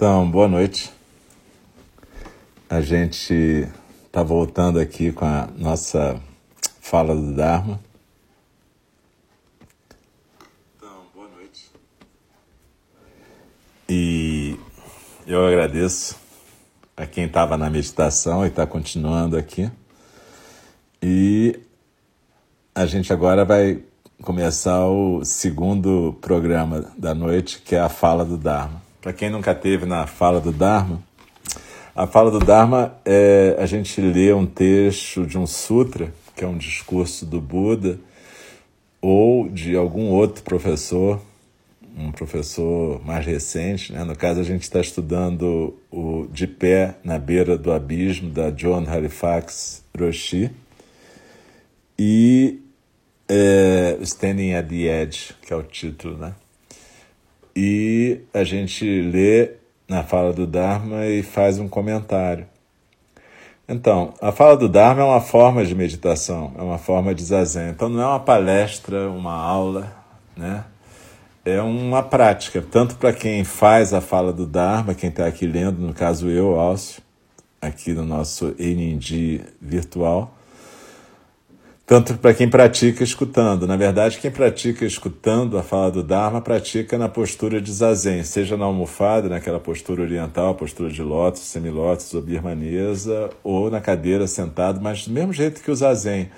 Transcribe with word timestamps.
Então, 0.00 0.30
boa 0.30 0.48
noite. 0.48 0.90
A 2.70 2.80
gente 2.80 3.68
está 4.06 4.22
voltando 4.22 4.80
aqui 4.80 5.12
com 5.12 5.26
a 5.26 5.46
nossa 5.58 6.18
fala 6.80 7.14
do 7.14 7.34
Dharma. 7.34 7.78
Então, 10.78 11.02
boa 11.14 11.28
noite. 11.28 11.70
E 13.86 14.58
eu 15.26 15.46
agradeço 15.46 16.16
a 16.96 17.06
quem 17.06 17.26
estava 17.26 17.58
na 17.58 17.68
meditação 17.68 18.42
e 18.46 18.48
está 18.48 18.66
continuando 18.66 19.36
aqui. 19.36 19.70
E 21.02 21.60
a 22.74 22.86
gente 22.86 23.12
agora 23.12 23.44
vai 23.44 23.82
começar 24.22 24.86
o 24.86 25.22
segundo 25.26 26.16
programa 26.22 26.90
da 26.96 27.14
noite, 27.14 27.60
que 27.60 27.74
é 27.74 27.80
a 27.80 27.90
fala 27.90 28.24
do 28.24 28.38
Dharma. 28.38 28.88
Para 29.00 29.14
quem 29.14 29.30
nunca 29.30 29.54
teve 29.54 29.86
na 29.86 30.06
fala 30.06 30.40
do 30.40 30.52
Dharma, 30.52 31.02
a 31.96 32.06
fala 32.06 32.30
do 32.30 32.38
Dharma 32.38 32.94
é 33.04 33.56
a 33.58 33.64
gente 33.64 33.98
lê 33.98 34.32
um 34.32 34.44
texto 34.44 35.26
de 35.26 35.38
um 35.38 35.46
sutra, 35.46 36.12
que 36.36 36.44
é 36.44 36.46
um 36.46 36.58
discurso 36.58 37.24
do 37.24 37.40
Buda, 37.40 37.98
ou 39.00 39.48
de 39.48 39.74
algum 39.74 40.10
outro 40.10 40.42
professor, 40.42 41.20
um 41.96 42.12
professor 42.12 43.02
mais 43.04 43.24
recente. 43.24 43.90
Né? 43.92 44.04
No 44.04 44.14
caso, 44.14 44.38
a 44.38 44.44
gente 44.44 44.62
está 44.62 44.80
estudando 44.80 45.78
o 45.90 46.26
De 46.30 46.46
Pé 46.46 46.96
na 47.02 47.18
Beira 47.18 47.56
do 47.56 47.72
Abismo, 47.72 48.28
da 48.28 48.50
John 48.50 48.84
Halifax 48.86 49.82
Roshi. 49.98 50.50
E 51.98 52.60
é, 53.28 53.96
Standing 54.02 54.54
at 54.54 54.68
the 54.68 55.02
Edge, 55.02 55.34
que 55.40 55.52
é 55.52 55.56
o 55.56 55.62
título, 55.62 56.18
né? 56.18 56.34
E 57.54 58.20
a 58.32 58.44
gente 58.44 58.84
lê 58.84 59.52
na 59.88 60.02
fala 60.02 60.32
do 60.32 60.46
Dharma 60.46 61.06
e 61.06 61.22
faz 61.22 61.58
um 61.58 61.68
comentário. 61.68 62.46
Então, 63.68 64.14
a 64.20 64.32
fala 64.32 64.56
do 64.56 64.68
Dharma 64.68 65.02
é 65.02 65.04
uma 65.04 65.20
forma 65.20 65.64
de 65.64 65.74
meditação, 65.74 66.52
é 66.58 66.62
uma 66.62 66.78
forma 66.78 67.14
de 67.14 67.22
zazen. 67.22 67.68
Então, 67.70 67.88
não 67.88 68.02
é 68.02 68.06
uma 68.06 68.20
palestra, 68.20 69.08
uma 69.08 69.34
aula, 69.34 69.92
né? 70.36 70.64
É 71.44 71.60
uma 71.62 72.02
prática, 72.02 72.60
tanto 72.60 72.96
para 72.96 73.12
quem 73.12 73.44
faz 73.44 73.94
a 73.94 74.00
fala 74.00 74.32
do 74.32 74.44
Dharma, 74.44 74.94
quem 74.94 75.08
está 75.08 75.26
aqui 75.26 75.46
lendo, 75.46 75.80
no 75.80 75.94
caso 75.94 76.28
eu, 76.28 76.58
Alcio, 76.58 77.02
aqui 77.60 77.92
no 77.92 78.04
nosso 78.04 78.54
NND 78.58 79.40
virtual, 79.60 80.34
tanto 81.90 82.16
para 82.18 82.32
quem 82.32 82.48
pratica 82.48 83.02
escutando. 83.02 83.66
Na 83.66 83.76
verdade, 83.76 84.18
quem 84.18 84.30
pratica 84.30 84.86
escutando 84.86 85.58
a 85.58 85.62
fala 85.64 85.90
do 85.90 86.04
Dharma 86.04 86.40
pratica 86.40 86.96
na 86.96 87.08
postura 87.08 87.60
de 87.60 87.72
zazen, 87.72 88.22
seja 88.22 88.56
na 88.56 88.64
almofada, 88.64 89.28
naquela 89.28 89.58
postura 89.58 90.02
oriental, 90.02 90.54
postura 90.54 90.88
de 90.88 91.02
lótus, 91.02 91.40
semilótus 91.40 92.14
ou 92.14 92.22
birmanesa, 92.22 93.30
ou 93.42 93.68
na 93.68 93.80
cadeira 93.80 94.28
sentado, 94.28 94.80
mas 94.80 95.08
do 95.08 95.12
mesmo 95.12 95.32
jeito 95.32 95.60
que 95.60 95.68
o 95.68 95.74
zazen. 95.74 96.30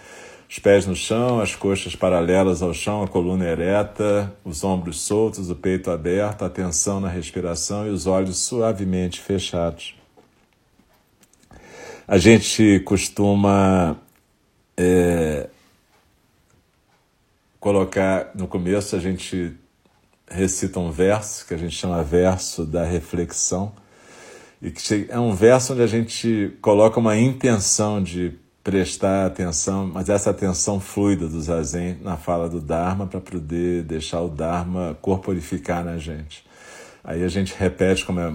Os 0.49 0.59
pés 0.59 0.87
no 0.87 0.97
chão, 0.97 1.39
as 1.39 1.55
coxas 1.55 1.95
paralelas 1.95 2.63
ao 2.63 2.73
chão, 2.73 3.03
a 3.03 3.07
coluna 3.07 3.45
ereta, 3.45 4.33
os 4.43 4.65
ombros 4.65 5.03
soltos, 5.03 5.51
o 5.51 5.55
peito 5.55 5.91
aberto, 5.91 6.47
atenção 6.47 6.99
na 6.99 7.11
respiração 7.11 7.87
e 7.87 7.91
os 7.91 8.07
olhos 8.07 8.39
suavemente 8.39 9.21
fechados. 9.21 9.95
A 12.09 12.17
gente 12.17 12.81
costuma 12.87 13.99
é, 14.77 15.49
colocar 17.61 18.31
no 18.35 18.49
começo 18.49 18.97
a 18.97 18.99
gente 18.99 19.55
recita 20.29 20.81
um 20.81 20.91
verso 20.91 21.47
que 21.47 21.55
a 21.55 21.57
gente 21.57 21.77
chama 21.77 22.03
verso 22.03 22.65
da 22.65 22.85
reflexão 22.85 23.73
e 24.61 24.71
que 24.71 25.07
é 25.09 25.19
um 25.19 25.35
verso 25.35 25.73
onde 25.73 25.83
a 25.83 25.87
gente 25.87 26.57
coloca 26.61 26.99
uma 26.99 27.19
intenção 27.19 28.03
de 28.03 28.39
prestar 28.63 29.27
atenção, 29.27 29.91
mas 29.93 30.09
essa 30.09 30.31
atenção 30.31 30.79
fluida 30.79 31.29
do 31.29 31.41
zazen 31.41 31.99
na 32.01 32.17
fala 32.17 32.49
do 32.49 32.61
Dharma 32.61 33.07
para 33.07 33.21
poder 33.21 33.83
deixar 33.83 34.21
o 34.21 34.29
Dharma 34.29 34.97
corporificar 35.03 35.85
na 35.85 35.99
gente. 35.99 36.45
Aí 37.03 37.25
a 37.25 37.29
gente 37.29 37.55
repete, 37.59 38.05
como 38.05 38.21
é 38.21 38.33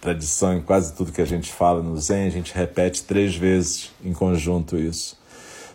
tradição 0.00 0.54
em 0.54 0.60
quase 0.60 0.94
tudo 0.94 1.12
que 1.12 1.20
a 1.20 1.26
gente 1.26 1.52
fala 1.52 1.82
no 1.82 1.96
Zen, 1.96 2.26
a 2.26 2.30
gente 2.30 2.54
repete 2.54 3.04
três 3.04 3.34
vezes 3.34 3.90
em 4.04 4.12
conjunto 4.12 4.78
isso. 4.78 5.19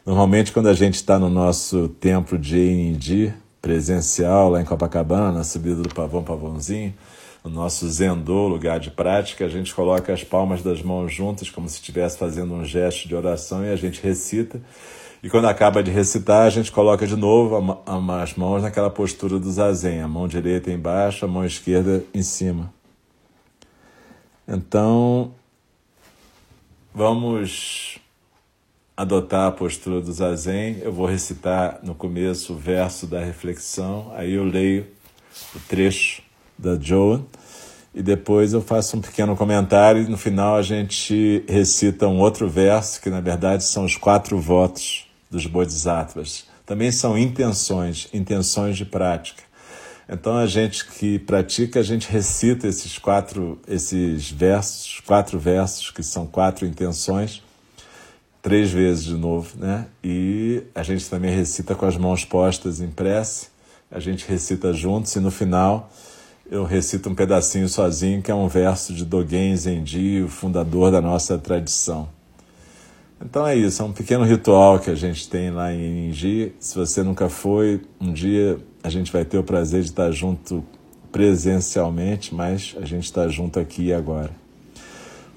Normalmente, 0.05 0.51
quando 0.51 0.69
a 0.69 0.73
gente 0.73 0.93
está 0.93 1.17
no 1.17 1.31
nosso 1.31 1.87
templo 1.87 2.37
de 2.37 2.59
Enindi, 2.59 3.33
presencial, 3.59 4.49
lá 4.49 4.61
em 4.61 4.65
Copacabana, 4.65 5.31
na 5.31 5.43
subida 5.43 5.81
do 5.81 5.89
Pavão 5.89 6.23
Pavãozinho, 6.23 6.93
no 7.43 7.49
nosso 7.49 7.89
Zendô, 7.89 8.47
lugar 8.47 8.79
de 8.79 8.91
prática, 8.91 9.43
a 9.45 9.49
gente 9.49 9.73
coloca 9.73 10.13
as 10.13 10.23
palmas 10.23 10.61
das 10.61 10.83
mãos 10.83 11.11
juntas, 11.11 11.49
como 11.49 11.67
se 11.67 11.77
estivesse 11.77 12.19
fazendo 12.19 12.53
um 12.53 12.63
gesto 12.63 13.07
de 13.07 13.15
oração, 13.15 13.65
e 13.65 13.71
a 13.71 13.75
gente 13.75 13.99
recita. 13.99 14.61
E 15.23 15.29
quando 15.29 15.47
acaba 15.47 15.81
de 15.81 15.89
recitar, 15.89 16.45
a 16.45 16.51
gente 16.51 16.71
coloca 16.71 17.07
de 17.07 17.15
novo 17.15 17.81
as 18.21 18.35
mãos 18.35 18.61
naquela 18.61 18.91
postura 18.91 19.39
do 19.39 19.51
zazen, 19.51 20.01
a 20.01 20.07
mão 20.07 20.27
direita 20.27 20.71
embaixo, 20.71 21.25
a 21.25 21.27
mão 21.27 21.43
esquerda 21.43 22.03
em 22.13 22.21
cima. 22.21 22.71
Então, 24.47 25.31
vamos 26.93 27.99
adotar 28.95 29.47
a 29.47 29.51
postura 29.51 29.99
do 29.99 30.11
zazen, 30.11 30.77
eu 30.81 30.91
vou 30.91 31.05
recitar 31.05 31.79
no 31.83 31.93
começo 31.93 32.53
o 32.53 32.57
verso 32.57 33.05
da 33.05 33.19
reflexão, 33.19 34.11
aí 34.15 34.33
eu 34.33 34.43
leio 34.45 34.87
o 35.53 35.59
trecho 35.67 36.21
da 36.57 36.79
Joan 36.79 37.23
e 37.93 38.01
depois 38.01 38.53
eu 38.53 38.61
faço 38.61 38.95
um 38.97 39.01
pequeno 39.01 39.35
comentário 39.35 40.03
e 40.03 40.09
no 40.09 40.17
final 40.17 40.55
a 40.55 40.61
gente 40.61 41.43
recita 41.47 42.07
um 42.07 42.19
outro 42.19 42.49
verso, 42.49 43.01
que 43.01 43.09
na 43.09 43.19
verdade 43.19 43.63
são 43.65 43.83
os 43.83 43.97
quatro 43.97 44.39
votos 44.39 45.07
dos 45.29 45.45
Bodhisattvas. 45.45 46.45
Também 46.65 46.91
são 46.91 47.17
intenções, 47.17 48.07
intenções 48.13 48.77
de 48.77 48.85
prática. 48.85 49.43
Então 50.07 50.37
a 50.37 50.45
gente 50.45 50.85
que 50.85 51.19
pratica, 51.19 51.79
a 51.79 51.83
gente 51.83 52.09
recita 52.09 52.67
esses 52.67 52.97
quatro, 52.97 53.59
esses 53.67 54.31
versos, 54.31 55.01
quatro 55.05 55.37
versos 55.37 55.91
que 55.91 56.03
são 56.03 56.25
quatro 56.25 56.65
intenções 56.65 57.44
três 58.45 58.71
vezes 58.71 59.03
de 59.03 59.15
novo, 59.15 59.57
né? 59.57 59.87
E 60.03 60.61
a 60.75 60.83
gente 60.83 61.09
também 61.09 61.35
recita 61.35 61.73
com 61.73 61.83
as 61.83 61.97
mãos 61.97 62.23
postas 62.23 62.79
em 62.79 62.89
prece, 62.89 63.47
a 63.89 63.99
gente 63.99 64.23
recita 64.27 64.71
juntos 64.71 65.15
e 65.15 65.19
no 65.19 65.31
final 65.31 65.89
eu 66.51 66.63
recito 66.63 67.09
um 67.09 67.15
pedacinho 67.15 67.67
sozinho, 67.67 68.21
que 68.21 68.29
é 68.29 68.35
um 68.35 68.47
verso 68.47 68.93
de 68.93 69.03
Dogen 69.03 69.57
Zenji, 69.57 70.21
o 70.21 70.27
fundador 70.27 70.91
da 70.91 71.01
nossa 71.01 71.39
tradição. 71.39 72.07
Então 73.19 73.47
é 73.47 73.55
isso, 73.55 73.81
é 73.81 73.85
um 73.85 73.91
pequeno 73.91 74.23
ritual 74.23 74.77
que 74.77 74.91
a 74.91 74.95
gente 74.95 75.27
tem 75.27 75.49
lá 75.49 75.73
em 75.73 76.09
Inji. 76.09 76.53
Se 76.59 76.77
você 76.77 77.01
nunca 77.01 77.27
foi, 77.27 77.81
um 77.99 78.13
dia 78.13 78.59
a 78.83 78.91
gente 78.91 79.11
vai 79.11 79.25
ter 79.25 79.39
o 79.39 79.43
prazer 79.43 79.81
de 79.81 79.89
estar 79.89 80.11
junto 80.11 80.63
presencialmente, 81.11 82.35
mas 82.35 82.75
a 82.79 82.85
gente 82.85 83.05
está 83.05 83.27
junto 83.27 83.59
aqui 83.59 83.85
e 83.85 83.93
agora. 83.93 84.44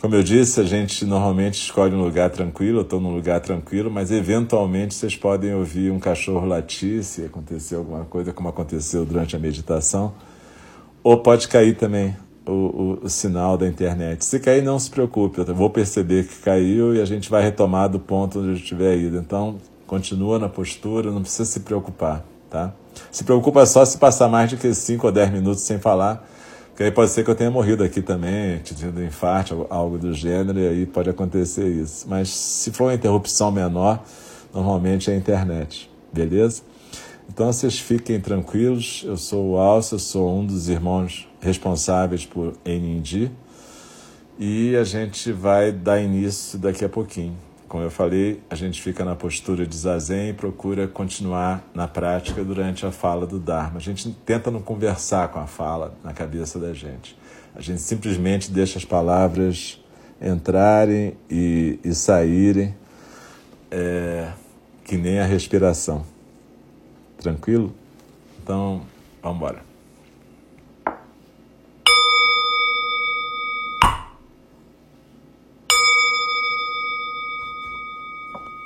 Como 0.00 0.14
eu 0.14 0.22
disse, 0.22 0.60
a 0.60 0.64
gente 0.64 1.04
normalmente 1.04 1.60
escolhe 1.60 1.92
um 1.92 2.04
lugar 2.04 2.30
tranquilo, 2.30 2.78
eu 2.78 2.82
estou 2.82 3.00
num 3.00 3.12
lugar 3.12 3.40
tranquilo, 3.40 3.90
mas 3.90 4.12
eventualmente 4.12 4.94
vocês 4.94 5.16
podem 5.16 5.52
ouvir 5.52 5.90
um 5.90 5.98
cachorro 5.98 6.46
latir 6.46 7.02
se 7.02 7.24
acontecer 7.24 7.74
alguma 7.74 8.04
coisa, 8.04 8.32
como 8.32 8.48
aconteceu 8.48 9.04
durante 9.04 9.34
a 9.34 9.40
meditação, 9.40 10.14
ou 11.02 11.18
pode 11.18 11.48
cair 11.48 11.76
também 11.76 12.16
o, 12.46 12.52
o, 12.52 12.98
o 13.02 13.08
sinal 13.08 13.58
da 13.58 13.66
internet. 13.66 14.24
Se 14.24 14.38
cair, 14.38 14.62
não 14.62 14.78
se 14.78 14.88
preocupe, 14.88 15.40
eu 15.40 15.52
vou 15.52 15.68
perceber 15.68 16.28
que 16.28 16.36
caiu 16.36 16.94
e 16.94 17.00
a 17.00 17.04
gente 17.04 17.28
vai 17.28 17.42
retomar 17.42 17.88
do 17.88 17.98
ponto 17.98 18.38
onde 18.38 18.50
eu 18.50 18.54
estiver 18.54 18.96
ido. 18.96 19.18
Então, 19.18 19.56
continua 19.84 20.38
na 20.38 20.48
postura, 20.48 21.10
não 21.10 21.22
precisa 21.22 21.44
se 21.44 21.58
preocupar, 21.60 22.24
tá? 22.48 22.72
Se 23.10 23.24
preocupa 23.24 23.66
só 23.66 23.84
se 23.84 23.98
passar 23.98 24.28
mais 24.28 24.48
de 24.48 24.58
que 24.58 24.72
5 24.72 25.04
ou 25.04 25.12
10 25.12 25.32
minutos 25.32 25.62
sem 25.62 25.80
falar, 25.80 26.24
porque 26.78 26.84
aí 26.84 26.92
pode 26.92 27.10
ser 27.10 27.24
que 27.24 27.30
eu 27.32 27.34
tenha 27.34 27.50
morrido 27.50 27.82
aqui 27.82 28.00
também, 28.00 28.58
tido 28.58 29.02
infarto, 29.02 29.66
algo 29.68 29.98
do 29.98 30.14
gênero, 30.14 30.60
e 30.60 30.68
aí 30.68 30.86
pode 30.86 31.10
acontecer 31.10 31.66
isso. 31.66 32.06
Mas 32.08 32.28
se 32.30 32.70
for 32.70 32.84
uma 32.84 32.94
interrupção 32.94 33.50
menor, 33.50 34.00
normalmente 34.54 35.10
é 35.10 35.14
a 35.14 35.16
internet, 35.16 35.90
beleza? 36.12 36.62
Então 37.28 37.52
vocês 37.52 37.80
fiquem 37.80 38.20
tranquilos, 38.20 39.02
eu 39.04 39.16
sou 39.16 39.54
o 39.54 39.58
Alcio, 39.58 39.96
eu 39.96 39.98
sou 39.98 40.38
um 40.38 40.46
dos 40.46 40.68
irmãos 40.68 41.28
responsáveis 41.40 42.24
por 42.24 42.54
NND 42.64 43.28
e 44.38 44.76
a 44.76 44.84
gente 44.84 45.32
vai 45.32 45.72
dar 45.72 46.00
início 46.00 46.60
daqui 46.60 46.84
a 46.84 46.88
pouquinho. 46.88 47.47
Como 47.68 47.84
eu 47.84 47.90
falei, 47.90 48.42
a 48.48 48.54
gente 48.54 48.80
fica 48.80 49.04
na 49.04 49.14
postura 49.14 49.66
de 49.66 49.76
zazen 49.76 50.30
e 50.30 50.32
procura 50.32 50.88
continuar 50.88 51.62
na 51.74 51.86
prática 51.86 52.42
durante 52.42 52.86
a 52.86 52.90
fala 52.90 53.26
do 53.26 53.38
Dharma. 53.38 53.76
A 53.76 53.80
gente 53.80 54.10
tenta 54.24 54.50
não 54.50 54.62
conversar 54.62 55.28
com 55.28 55.38
a 55.38 55.46
fala 55.46 55.94
na 56.02 56.14
cabeça 56.14 56.58
da 56.58 56.72
gente. 56.72 57.14
A 57.54 57.60
gente 57.60 57.82
simplesmente 57.82 58.50
deixa 58.50 58.78
as 58.78 58.86
palavras 58.86 59.84
entrarem 60.20 61.14
e, 61.28 61.78
e 61.84 61.94
saírem, 61.94 62.74
é, 63.70 64.32
que 64.82 64.96
nem 64.96 65.20
a 65.20 65.26
respiração. 65.26 66.06
Tranquilo? 67.18 67.74
Então, 68.42 68.80
vamos 69.22 69.36
embora. 69.36 69.67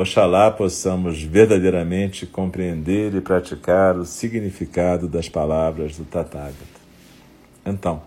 Oxalá 0.00 0.48
possamos 0.48 1.20
verdadeiramente 1.20 2.24
compreender 2.24 3.12
e 3.16 3.20
praticar 3.20 3.96
o 3.96 4.04
significado 4.04 5.08
das 5.08 5.28
palavras 5.28 5.96
do 5.96 6.04
Tathagata. 6.04 6.78
Então, 7.66 8.00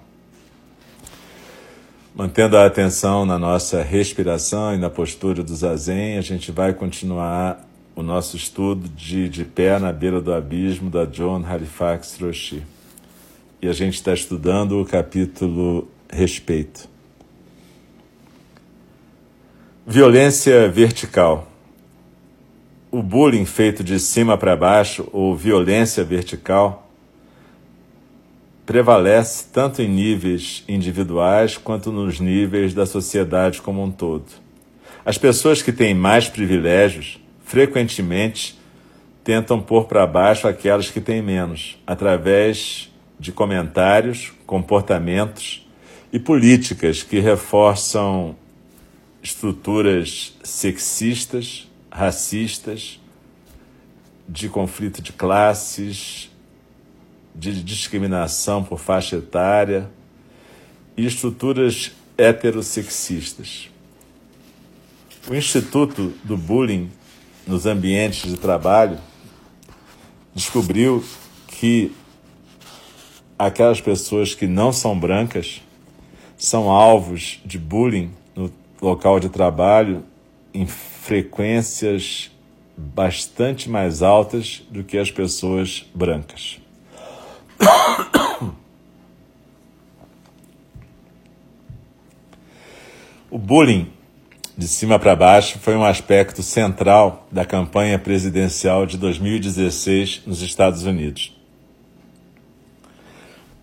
mantendo 2.15 2.55
a 2.55 2.65
atenção 2.65 3.25
na 3.25 3.37
nossa 3.37 3.81
respiração 3.81 4.73
e 4.73 4.77
na 4.77 4.89
postura 4.89 5.43
do 5.43 5.53
zazen, 5.53 6.17
a 6.17 6.21
gente 6.21 6.49
vai 6.49 6.73
continuar 6.73 7.67
o 7.93 8.01
nosso 8.01 8.37
estudo 8.37 8.87
de 8.87 9.27
De 9.27 9.43
Pé 9.43 9.77
na 9.77 9.91
Beira 9.91 10.21
do 10.21 10.33
Abismo, 10.33 10.89
da 10.89 11.03
John 11.03 11.43
Halifax 11.45 12.17
Roshi. 12.21 12.63
E 13.61 13.67
a 13.67 13.73
gente 13.73 13.95
está 13.95 14.13
estudando 14.13 14.79
o 14.79 14.85
capítulo 14.85 15.89
Respeito. 16.09 16.87
Violência 19.85 20.69
vertical. 20.69 21.50
O 22.91 23.01
bullying 23.01 23.45
feito 23.45 23.85
de 23.85 23.97
cima 23.97 24.37
para 24.37 24.53
baixo, 24.53 25.07
ou 25.13 25.33
violência 25.33 26.03
vertical, 26.03 26.91
prevalece 28.65 29.45
tanto 29.51 29.81
em 29.81 29.87
níveis 29.87 30.65
individuais 30.67 31.55
quanto 31.55 31.89
nos 31.89 32.19
níveis 32.19 32.73
da 32.73 32.85
sociedade 32.85 33.61
como 33.61 33.81
um 33.81 33.89
todo. 33.89 34.25
As 35.05 35.17
pessoas 35.17 35.61
que 35.61 35.71
têm 35.71 35.95
mais 35.95 36.27
privilégios 36.27 37.17
frequentemente 37.45 38.59
tentam 39.23 39.61
pôr 39.61 39.85
para 39.85 40.05
baixo 40.05 40.45
aquelas 40.45 40.89
que 40.89 40.99
têm 40.99 41.21
menos, 41.21 41.77
através 41.87 42.91
de 43.17 43.31
comentários, 43.31 44.33
comportamentos 44.45 45.65
e 46.11 46.19
políticas 46.19 47.03
que 47.03 47.19
reforçam 47.19 48.35
estruturas 49.23 50.37
sexistas, 50.43 51.70
racistas, 51.91 52.99
de 54.27 54.47
conflito 54.47 55.01
de 55.01 55.11
classes, 55.11 56.31
de 57.35 57.61
discriminação 57.63 58.63
por 58.63 58.79
faixa 58.79 59.17
etária 59.17 59.89
e 60.95 61.05
estruturas 61.05 61.91
heterossexistas. 62.17 63.69
O 65.29 65.35
Instituto 65.35 66.13
do 66.23 66.37
Bullying 66.37 66.89
nos 67.45 67.65
ambientes 67.65 68.29
de 68.29 68.37
trabalho, 68.37 68.97
descobriu 70.33 71.03
que 71.47 71.91
aquelas 73.37 73.81
pessoas 73.81 74.33
que 74.33 74.47
não 74.47 74.71
são 74.71 74.97
brancas 74.97 75.61
são 76.37 76.69
alvos 76.69 77.41
de 77.45 77.59
bullying 77.59 78.11
no 78.35 78.51
local 78.81 79.19
de 79.19 79.29
trabalho 79.29 80.03
em 80.53 80.65
frequências 80.65 82.31
bastante 82.77 83.69
mais 83.69 84.01
altas 84.01 84.63
do 84.69 84.83
que 84.83 84.97
as 84.97 85.11
pessoas 85.11 85.85
brancas. 85.93 86.59
O 93.29 93.37
bullying 93.37 93.89
de 94.57 94.67
cima 94.67 94.99
para 94.99 95.15
baixo 95.15 95.57
foi 95.59 95.75
um 95.75 95.85
aspecto 95.85 96.43
central 96.43 97.27
da 97.31 97.45
campanha 97.45 97.97
presidencial 97.97 98.85
de 98.85 98.97
2016 98.97 100.23
nos 100.25 100.41
Estados 100.41 100.83
Unidos. 100.83 101.33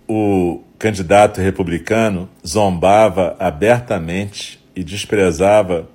O 0.08 0.62
candidato 0.78 1.40
republicano 1.42 2.30
zombava 2.46 3.36
abertamente 3.38 4.58
e 4.74 4.82
desprezava 4.82 5.86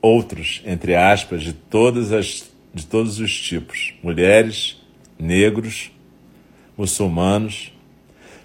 outros, 0.00 0.62
entre 0.64 0.94
aspas, 0.94 1.42
de 1.42 1.52
todas 1.52 2.12
as 2.12 2.48
de 2.72 2.86
todos 2.86 3.18
os 3.18 3.36
tipos: 3.38 3.94
mulheres, 4.02 4.76
negros, 5.18 5.90
muçulmanos, 6.76 7.72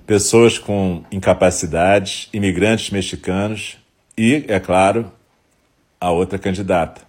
pessoas 0.05 0.57
com 0.57 1.03
incapacidades, 1.11 2.29
imigrantes 2.33 2.89
mexicanos 2.89 3.77
e, 4.17 4.45
é 4.47 4.59
claro, 4.59 5.11
a 5.99 6.11
outra 6.11 6.37
candidata. 6.37 7.01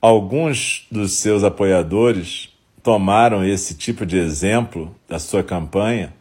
Alguns 0.00 0.86
dos 0.90 1.12
seus 1.12 1.42
apoiadores 1.42 2.50
tomaram 2.82 3.44
esse 3.44 3.74
tipo 3.74 4.04
de 4.04 4.18
exemplo 4.18 4.94
da 5.08 5.18
sua 5.18 5.42
campanha 5.42 6.12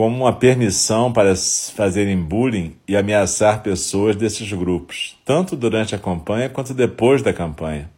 como 0.00 0.16
uma 0.16 0.32
permissão 0.32 1.12
para 1.12 1.34
fazerem 1.36 2.16
bullying 2.16 2.74
e 2.88 2.96
ameaçar 2.96 3.62
pessoas 3.62 4.16
desses 4.16 4.50
grupos, 4.50 5.14
tanto 5.26 5.54
durante 5.54 5.94
a 5.94 5.98
campanha 5.98 6.48
quanto 6.48 6.72
depois 6.72 7.20
da 7.20 7.34
campanha. 7.34 7.90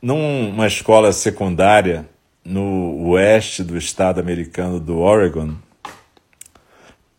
Numa 0.00 0.66
escola 0.66 1.12
secundária 1.12 2.08
no 2.42 3.10
oeste 3.10 3.62
do 3.62 3.76
estado 3.76 4.20
americano 4.20 4.80
do 4.80 5.00
Oregon, 5.00 5.54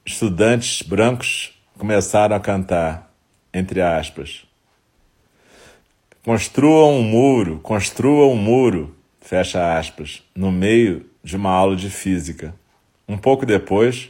estudantes 0.04 0.82
brancos 0.82 1.54
começaram 1.78 2.36
a 2.36 2.40
cantar 2.40 3.14
entre 3.54 3.80
aspas. 3.80 4.44
Construa 6.26 6.88
um 6.88 7.04
muro, 7.04 7.60
construa 7.60 8.26
um 8.26 8.36
muro, 8.36 8.96
fecha 9.20 9.78
aspas, 9.78 10.24
no 10.36 10.52
meio 10.52 11.06
de 11.24 11.36
uma 11.36 11.52
aula 11.52 11.76
de 11.76 11.92
física. 11.92 12.60
Um 13.12 13.18
pouco 13.18 13.46
depois, 13.46 14.10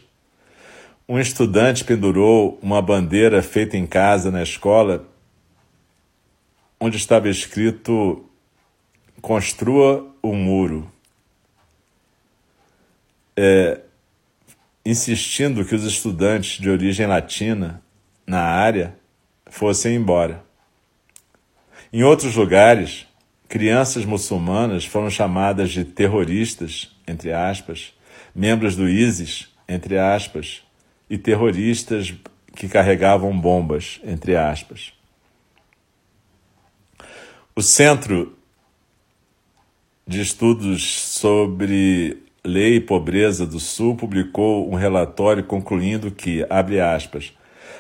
um 1.09 1.17
estudante 1.17 1.83
pendurou 1.83 2.59
uma 2.61 2.79
bandeira 2.83 3.41
feita 3.41 3.75
em 3.75 3.87
casa 3.87 4.29
na 4.29 4.43
escola, 4.43 5.09
onde 6.79 6.97
estava 6.97 7.27
escrito: 7.27 8.23
Construa 9.19 10.07
um 10.23 10.35
muro. 10.35 10.91
É, 13.35 13.79
insistindo 14.85 15.65
que 15.65 15.73
os 15.73 15.83
estudantes 15.83 16.59
de 16.61 16.69
origem 16.69 17.07
latina 17.07 17.81
na 18.27 18.43
área 18.43 18.95
fossem 19.47 19.95
embora. 19.95 20.45
Em 21.91 22.03
outros 22.03 22.35
lugares, 22.35 23.07
crianças 23.49 24.05
muçulmanas 24.05 24.85
foram 24.85 25.09
chamadas 25.09 25.71
de 25.71 25.83
terroristas, 25.83 26.95
entre 27.07 27.33
aspas, 27.33 27.95
membros 28.33 28.75
do 28.75 28.87
ISIS, 28.87 29.49
entre 29.67 29.97
aspas, 29.97 30.63
e 31.09 31.17
terroristas 31.17 32.13
que 32.55 32.67
carregavam 32.67 33.37
bombas, 33.39 33.99
entre 34.03 34.35
aspas. 34.35 34.93
O 37.55 37.61
Centro 37.61 38.37
de 40.07 40.21
Estudos 40.21 40.99
sobre 40.99 42.23
Lei 42.43 42.77
e 42.77 42.81
Pobreza 42.81 43.45
do 43.45 43.59
Sul 43.59 43.95
publicou 43.95 44.71
um 44.71 44.75
relatório 44.75 45.43
concluindo 45.43 46.09
que, 46.11 46.45
abre 46.49 46.79
aspas, 46.79 47.33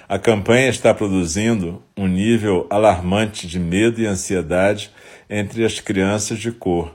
a 0.07 0.19
campanha 0.19 0.67
está 0.67 0.93
produzindo 0.93 1.81
um 1.95 2.05
nível 2.05 2.67
alarmante 2.69 3.47
de 3.47 3.57
medo 3.57 4.01
e 4.01 4.05
ansiedade 4.05 4.91
entre 5.29 5.63
as 5.63 5.79
crianças 5.79 6.37
de 6.37 6.51
cor 6.51 6.93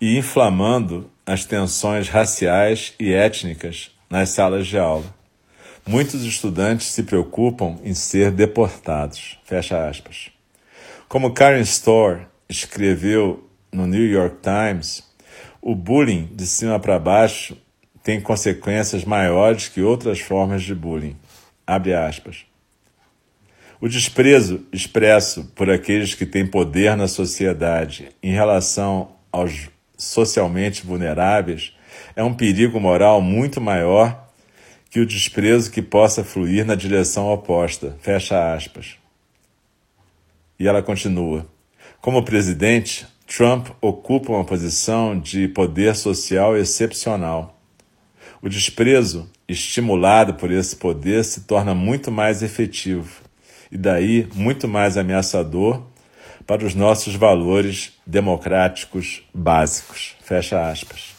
e 0.00 0.16
inflamando 0.16 1.10
as 1.26 1.44
tensões 1.44 2.08
raciais 2.08 2.94
e 2.98 3.12
étnicas 3.12 3.90
nas 4.10 4.30
salas 4.30 4.66
de 4.66 4.78
aula. 4.78 5.14
Muitos 5.86 6.22
estudantes 6.24 6.88
se 6.88 7.02
preocupam 7.02 7.78
em 7.82 7.94
ser 7.94 8.30
deportados. 8.30 9.38
Fecha 9.44 9.88
aspas. 9.88 10.30
Como 11.08 11.32
Karen 11.32 11.60
Storr 11.62 12.26
escreveu 12.48 13.48
no 13.72 13.86
New 13.86 14.06
York 14.06 14.36
Times, 14.42 15.02
o 15.60 15.74
bullying 15.74 16.28
de 16.32 16.46
cima 16.46 16.78
para 16.78 16.98
baixo 16.98 17.56
tem 18.02 18.20
consequências 18.20 19.04
maiores 19.04 19.68
que 19.68 19.80
outras 19.80 20.20
formas 20.20 20.62
de 20.62 20.74
bullying. 20.74 21.16
Abre 21.66 21.94
aspas. 21.94 22.44
O 23.80 23.88
desprezo 23.88 24.64
expresso 24.72 25.44
por 25.56 25.68
aqueles 25.68 26.14
que 26.14 26.26
têm 26.26 26.46
poder 26.46 26.96
na 26.96 27.08
sociedade 27.08 28.10
em 28.22 28.32
relação 28.32 29.16
aos 29.30 29.68
socialmente 30.02 30.84
vulneráveis 30.84 31.74
é 32.14 32.22
um 32.22 32.34
perigo 32.34 32.80
moral 32.80 33.20
muito 33.20 33.60
maior 33.60 34.28
que 34.90 35.00
o 35.00 35.06
desprezo 35.06 35.70
que 35.70 35.80
possa 35.80 36.22
fluir 36.22 36.66
na 36.66 36.74
direção 36.74 37.32
oposta. 37.32 37.96
Fecha 38.00 38.54
aspas. 38.54 38.96
E 40.58 40.68
ela 40.68 40.82
continua. 40.82 41.46
Como 42.00 42.22
presidente, 42.22 43.06
Trump 43.26 43.68
ocupa 43.80 44.32
uma 44.32 44.44
posição 44.44 45.18
de 45.18 45.48
poder 45.48 45.96
social 45.96 46.56
excepcional. 46.56 47.58
O 48.42 48.48
desprezo 48.48 49.30
estimulado 49.48 50.34
por 50.34 50.50
esse 50.50 50.76
poder 50.76 51.24
se 51.24 51.42
torna 51.42 51.74
muito 51.74 52.10
mais 52.10 52.42
efetivo 52.42 53.22
e 53.70 53.78
daí 53.78 54.28
muito 54.34 54.68
mais 54.68 54.98
ameaçador 54.98 55.82
para 56.46 56.64
os 56.64 56.74
nossos 56.74 57.14
valores 57.14 57.92
democráticos 58.06 59.22
básicos. 59.32 60.16
Fecha 60.22 60.68
aspas. 60.68 61.12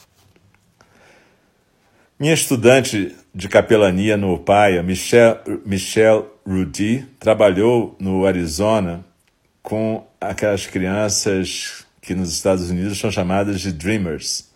Minha 2.19 2.33
estudante 2.33 3.15
de 3.33 3.49
capelania 3.49 4.15
no 4.15 4.37
Paia, 4.37 4.83
Michelle, 4.83 5.39
Michelle 5.65 6.25
Rudy, 6.45 7.05
trabalhou 7.19 7.95
no 7.99 8.25
Arizona 8.25 9.03
com 9.61 10.05
aquelas 10.21 10.67
crianças 10.67 11.85
que 12.01 12.13
nos 12.13 12.31
Estados 12.31 12.69
Unidos 12.69 12.99
são 12.99 13.09
chamadas 13.09 13.61
de 13.61 13.71
Dreamers. 13.71 14.49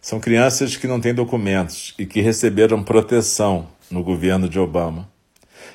São 0.00 0.18
crianças 0.18 0.76
que 0.76 0.86
não 0.86 1.00
têm 1.00 1.14
documentos 1.14 1.94
e 1.98 2.06
que 2.06 2.20
receberam 2.20 2.82
proteção 2.82 3.68
no 3.90 4.02
governo 4.02 4.48
de 4.48 4.58
Obama. 4.58 5.08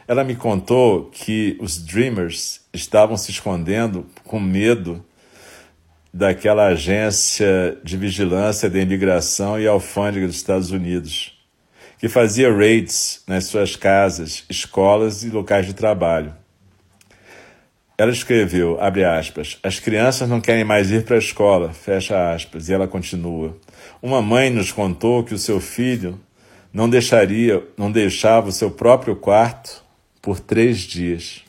Ela 0.08 0.24
me 0.24 0.36
contou 0.36 1.10
que 1.10 1.58
os 1.62 1.78
Dreamers 1.78 2.62
estavam 2.74 3.16
se 3.16 3.32
escondendo 3.32 4.06
com 4.26 4.40
medo 4.40 5.04
daquela 6.14 6.68
agência 6.68 7.78
de 7.84 7.98
vigilância 7.98 8.70
da 8.70 8.80
imigração 8.80 9.60
e 9.60 9.68
alfândega 9.68 10.28
dos 10.28 10.36
Estados 10.36 10.72
Unidos, 10.72 11.40
que 11.98 12.10
fazia 12.10 12.54
raids 12.54 13.24
nas 13.28 13.46
suas 13.46 13.76
casas, 13.76 14.44
escolas 14.50 15.24
e 15.24 15.30
locais 15.30 15.66
de 15.66 15.74
trabalho. 15.74 16.36
Ela 17.98 18.12
escreveu, 18.12 18.78
abre 18.82 19.06
aspas, 19.06 19.58
as 19.64 19.80
crianças 19.80 20.28
não 20.28 20.42
querem 20.42 20.64
mais 20.64 20.92
ir 20.92 21.06
para 21.06 21.16
a 21.16 21.20
escola, 21.20 21.72
fecha 21.72 22.34
aspas, 22.34 22.68
e 22.68 22.74
ela 22.74 22.88
continua. 22.88 23.56
Uma 24.02 24.22
mãe 24.22 24.50
nos 24.50 24.72
contou 24.72 25.24
que 25.24 25.34
o 25.34 25.38
seu 25.38 25.60
filho 25.60 26.20
não 26.74 26.90
deixaria, 26.90 27.64
não 27.78 27.92
deixava 27.92 28.50
o 28.50 28.52
seu 28.52 28.70
próprio 28.70 29.16
quarto 29.16 29.83
por 30.24 30.40
três 30.40 30.80
dias. 30.80 31.44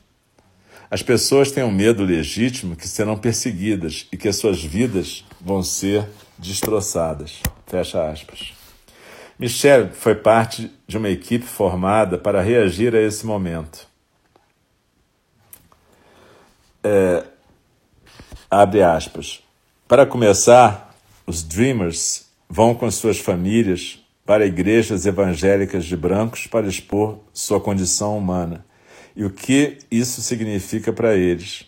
As 0.91 1.01
pessoas 1.01 1.53
têm 1.53 1.63
um 1.63 1.71
medo 1.71 2.03
legítimo 2.03 2.75
que 2.75 2.89
serão 2.89 3.17
perseguidas 3.17 4.09
e 4.11 4.17
que 4.17 4.27
as 4.27 4.37
suas 4.37 4.63
vidas 4.63 5.25
vão 5.41 5.63
ser 5.63 6.07
destroçadas. 6.37 7.41
Fecha 7.69 8.11
aspas. 8.11 8.53
Michelle 9.39 9.91
foi 9.93 10.17
parte 10.17 10.73
de 10.89 10.99
uma 10.99 11.09
equipe 11.09 11.47
formada 11.47 12.19
para 12.19 12.43
reagir 12.43 12.97
a 12.97 13.01
esse 13.01 13.25
momento. 13.25 13.87
É, 16.83 17.25
abre 18.51 18.83
aspas. 18.83 19.41
Para 19.87 20.05
começar, 20.05 20.97
os 21.25 21.45
Dreamers 21.45 22.27
vão 22.49 22.75
com 22.75 22.91
suas 22.91 23.19
famílias 23.19 24.04
para 24.25 24.47
igrejas 24.47 25.05
evangélicas 25.07 25.85
de 25.85 25.97
brancos 25.97 26.47
para 26.47 26.67
expor 26.67 27.19
sua 27.33 27.61
condição 27.61 28.17
humana 28.17 28.65
e 29.15 29.25
o 29.25 29.31
que 29.31 29.79
isso 29.91 30.23
significa 30.23 30.93
para 30.93 31.15
eles. 31.15 31.67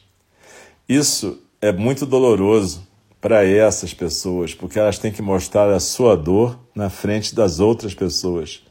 Isso 0.89 1.41
é 1.61 1.71
muito 1.73 2.07
doloroso 2.07 2.87
para 3.21 3.45
essas 3.45 3.93
pessoas, 3.93 4.55
porque 4.55 4.79
elas 4.79 4.99
têm 4.99 5.13
que 5.13 5.23
mostrar 5.23 5.71
a 5.71 5.81
sua 5.81 6.17
dor 6.17 6.59
na 6.75 6.89
frente 6.89 7.35
das 7.35 7.61
outras 7.61 7.95
pessoas 7.95 8.63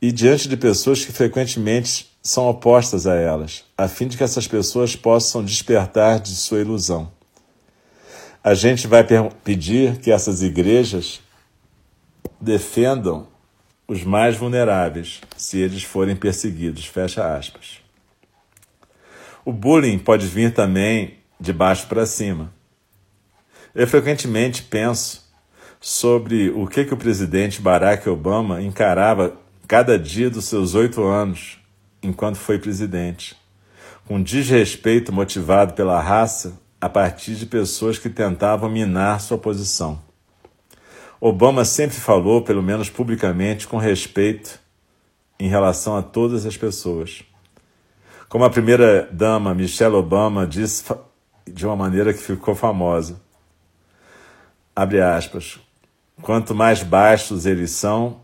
e 0.00 0.10
diante 0.10 0.48
de 0.48 0.56
pessoas 0.56 1.04
que 1.04 1.12
frequentemente 1.12 2.08
são 2.22 2.48
opostas 2.48 3.06
a 3.06 3.14
elas, 3.14 3.64
a 3.76 3.88
fim 3.88 4.06
de 4.06 4.16
que 4.16 4.24
essas 4.24 4.46
pessoas 4.46 4.96
possam 4.96 5.44
despertar 5.44 6.20
de 6.20 6.34
sua 6.34 6.60
ilusão. 6.60 7.10
A 8.42 8.54
gente 8.54 8.86
vai 8.86 9.04
pedir 9.44 9.98
que 9.98 10.10
essas 10.10 10.42
igrejas 10.42 11.20
defendam 12.40 13.28
os 13.86 14.04
mais 14.04 14.36
vulneráveis, 14.36 15.20
se 15.36 15.58
eles 15.58 15.82
forem 15.82 16.16
perseguidos. 16.16 16.86
Fecha 16.86 17.36
aspas. 17.36 17.80
O 19.44 19.52
bullying 19.52 19.98
pode 19.98 20.26
vir 20.26 20.54
também 20.54 21.18
de 21.40 21.52
baixo 21.52 21.86
para 21.88 22.06
cima. 22.06 22.52
Eu 23.74 23.86
frequentemente 23.86 24.62
penso 24.62 25.28
sobre 25.80 26.50
o 26.50 26.66
que, 26.66 26.84
que 26.84 26.94
o 26.94 26.96
presidente 26.96 27.60
Barack 27.60 28.08
Obama 28.08 28.60
encarava 28.62 29.36
cada 29.66 29.98
dia 29.98 30.28
dos 30.28 30.44
seus 30.44 30.74
oito 30.74 31.02
anos 31.04 31.58
enquanto 32.02 32.36
foi 32.36 32.58
presidente, 32.58 33.36
com 34.06 34.22
desrespeito 34.22 35.12
motivado 35.12 35.74
pela 35.74 36.00
raça 36.00 36.60
a 36.80 36.88
partir 36.88 37.34
de 37.34 37.46
pessoas 37.46 37.98
que 37.98 38.08
tentavam 38.08 38.70
minar 38.70 39.20
sua 39.20 39.38
posição. 39.38 40.09
Obama 41.20 41.66
sempre 41.66 41.96
falou, 41.96 42.42
pelo 42.42 42.62
menos 42.62 42.88
publicamente, 42.88 43.68
com 43.68 43.76
respeito 43.76 44.58
em 45.38 45.48
relação 45.48 45.96
a 45.96 46.02
todas 46.02 46.46
as 46.46 46.56
pessoas. 46.56 47.22
Como 48.28 48.44
a 48.44 48.50
primeira 48.50 49.06
dama 49.12 49.54
Michelle 49.54 49.96
Obama 49.96 50.46
disse 50.46 50.84
de 51.46 51.66
uma 51.66 51.76
maneira 51.76 52.14
que 52.14 52.20
ficou 52.20 52.54
famosa. 52.54 53.20
Abre 54.74 55.02
aspas. 55.02 55.60
Quanto 56.22 56.54
mais 56.54 56.82
baixos 56.82 57.44
eles 57.44 57.72
são, 57.72 58.22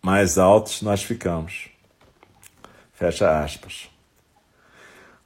mais 0.00 0.38
altos 0.38 0.82
nós 0.82 1.02
ficamos. 1.02 1.70
Fecha 2.92 3.42
aspas. 3.42 3.91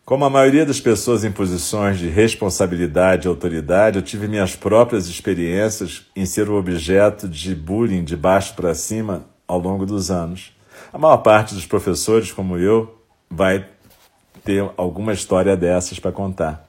Como 0.06 0.24
a 0.24 0.30
maioria 0.30 0.64
das 0.64 0.78
pessoas 0.78 1.24
em 1.24 1.32
posições 1.32 1.98
de 1.98 2.06
responsabilidade 2.06 3.26
e 3.26 3.28
autoridade, 3.28 3.98
eu 3.98 4.02
tive 4.02 4.28
minhas 4.28 4.54
próprias 4.54 5.08
experiências 5.08 6.06
em 6.14 6.24
ser 6.24 6.48
o 6.48 6.54
objeto 6.54 7.28
de 7.28 7.56
bullying 7.56 8.04
de 8.04 8.16
baixo 8.16 8.54
para 8.54 8.72
cima 8.72 9.24
ao 9.48 9.58
longo 9.58 9.84
dos 9.84 10.08
anos. 10.08 10.56
A 10.92 10.96
maior 10.96 11.16
parte 11.16 11.56
dos 11.56 11.66
professores, 11.66 12.30
como 12.30 12.56
eu, 12.56 13.02
vai 13.28 13.66
ter 14.44 14.70
alguma 14.76 15.12
história 15.12 15.56
dessas 15.56 15.98
para 15.98 16.12
contar. 16.12 16.68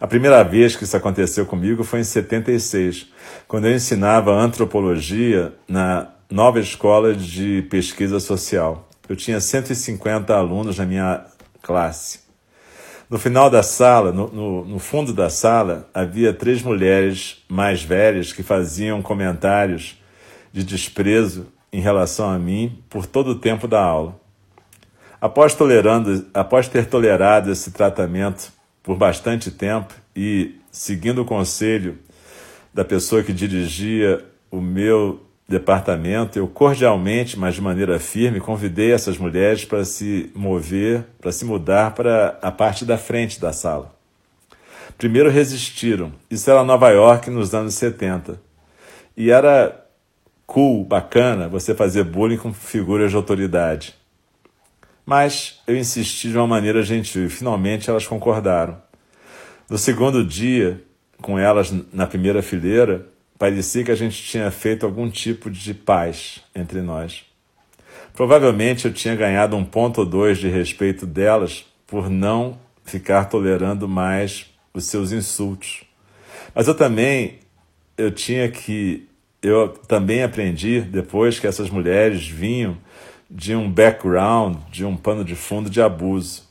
A 0.00 0.06
primeira 0.06 0.40
vez 0.44 0.76
que 0.76 0.84
isso 0.84 0.96
aconteceu 0.96 1.44
comigo 1.44 1.82
foi 1.82 1.98
em 1.98 2.04
76, 2.04 3.08
quando 3.48 3.66
eu 3.66 3.74
ensinava 3.74 4.32
antropologia 4.32 5.52
na 5.66 6.06
nova 6.30 6.60
escola 6.60 7.14
de 7.14 7.62
pesquisa 7.62 8.20
social. 8.20 8.88
Eu 9.08 9.16
tinha 9.16 9.40
150 9.40 10.32
alunos 10.32 10.78
na 10.78 10.86
minha 10.86 11.24
classe. 11.60 12.23
No 13.08 13.18
final 13.18 13.50
da 13.50 13.62
sala, 13.62 14.12
no, 14.12 14.28
no, 14.28 14.64
no, 14.64 14.78
fundo 14.78 15.12
da 15.12 15.28
sala, 15.28 15.88
havia 15.92 16.32
três 16.32 16.62
mulheres 16.62 17.44
mais 17.48 17.82
velhas 17.82 18.32
que 18.32 18.42
faziam 18.42 19.02
comentários 19.02 20.00
de 20.52 20.64
desprezo 20.64 21.46
em 21.72 21.80
relação 21.80 22.30
a 22.30 22.38
mim 22.38 22.82
por 22.88 23.04
todo 23.04 23.32
o 23.32 23.34
tempo 23.34 23.68
da 23.68 23.82
aula. 23.82 24.18
Após, 25.20 25.54
tolerando, 25.54 26.26
após 26.32 26.66
ter 26.68 26.86
tolerado 26.86 27.50
esse 27.50 27.72
tratamento 27.72 28.52
por 28.82 28.96
bastante 28.96 29.50
tempo 29.50 29.94
e 30.14 30.56
seguindo 30.70 31.22
o 31.22 31.24
conselho 31.24 31.98
da 32.72 32.84
pessoa 32.84 33.22
que 33.22 33.32
dirigia 33.32 34.24
o 34.50 34.60
meu 34.60 35.23
departamento, 35.46 36.38
eu 36.38 36.48
cordialmente, 36.48 37.38
mas 37.38 37.54
de 37.54 37.60
maneira 37.60 37.98
firme, 37.98 38.40
convidei 38.40 38.92
essas 38.92 39.18
mulheres 39.18 39.64
para 39.64 39.84
se 39.84 40.30
mover, 40.34 41.04
para 41.20 41.32
se 41.32 41.44
mudar 41.44 41.94
para 41.94 42.38
a 42.40 42.50
parte 42.50 42.84
da 42.84 42.96
frente 42.96 43.40
da 43.40 43.52
sala. 43.52 43.94
Primeiro 44.96 45.28
resistiram. 45.30 46.12
Isso 46.30 46.50
era 46.50 46.64
Nova 46.64 46.88
York 46.90 47.28
nos 47.28 47.54
anos 47.54 47.74
70. 47.74 48.40
E 49.16 49.30
era 49.30 49.84
cool, 50.46 50.84
bacana, 50.84 51.48
você 51.48 51.74
fazer 51.74 52.04
bullying 52.04 52.36
com 52.36 52.52
figuras 52.52 53.10
de 53.10 53.16
autoridade. 53.16 53.94
Mas 55.04 55.60
eu 55.66 55.76
insisti 55.76 56.30
de 56.30 56.36
uma 56.36 56.46
maneira 56.46 56.82
gentil 56.82 57.26
e 57.26 57.28
finalmente 57.28 57.90
elas 57.90 58.06
concordaram. 58.06 58.78
No 59.68 59.76
segundo 59.76 60.24
dia, 60.24 60.82
com 61.20 61.38
elas 61.38 61.72
na 61.92 62.06
primeira 62.06 62.42
fileira, 62.42 63.06
parecia 63.38 63.84
que 63.84 63.90
a 63.90 63.96
gente 63.96 64.22
tinha 64.22 64.50
feito 64.50 64.86
algum 64.86 65.10
tipo 65.10 65.50
de 65.50 65.74
paz 65.74 66.42
entre 66.54 66.80
nós. 66.80 67.24
Provavelmente 68.12 68.86
eu 68.86 68.92
tinha 68.92 69.16
ganhado 69.16 69.56
um 69.56 69.64
ponto 69.64 69.98
ou 69.98 70.06
dois 70.06 70.38
de 70.38 70.48
respeito 70.48 71.04
delas 71.04 71.64
por 71.86 72.08
não 72.08 72.58
ficar 72.84 73.24
tolerando 73.26 73.88
mais 73.88 74.46
os 74.72 74.84
seus 74.84 75.12
insultos. 75.12 75.84
Mas 76.54 76.68
eu 76.68 76.74
também 76.74 77.40
eu 77.96 78.10
tinha 78.10 78.48
que 78.50 79.08
eu 79.42 79.68
também 79.68 80.22
aprendi 80.22 80.80
depois 80.80 81.38
que 81.38 81.46
essas 81.46 81.68
mulheres 81.68 82.26
vinham 82.26 82.78
de 83.30 83.54
um 83.54 83.70
background, 83.70 84.56
de 84.70 84.84
um 84.84 84.96
pano 84.96 85.24
de 85.24 85.34
fundo 85.34 85.68
de 85.68 85.82
abuso. 85.82 86.44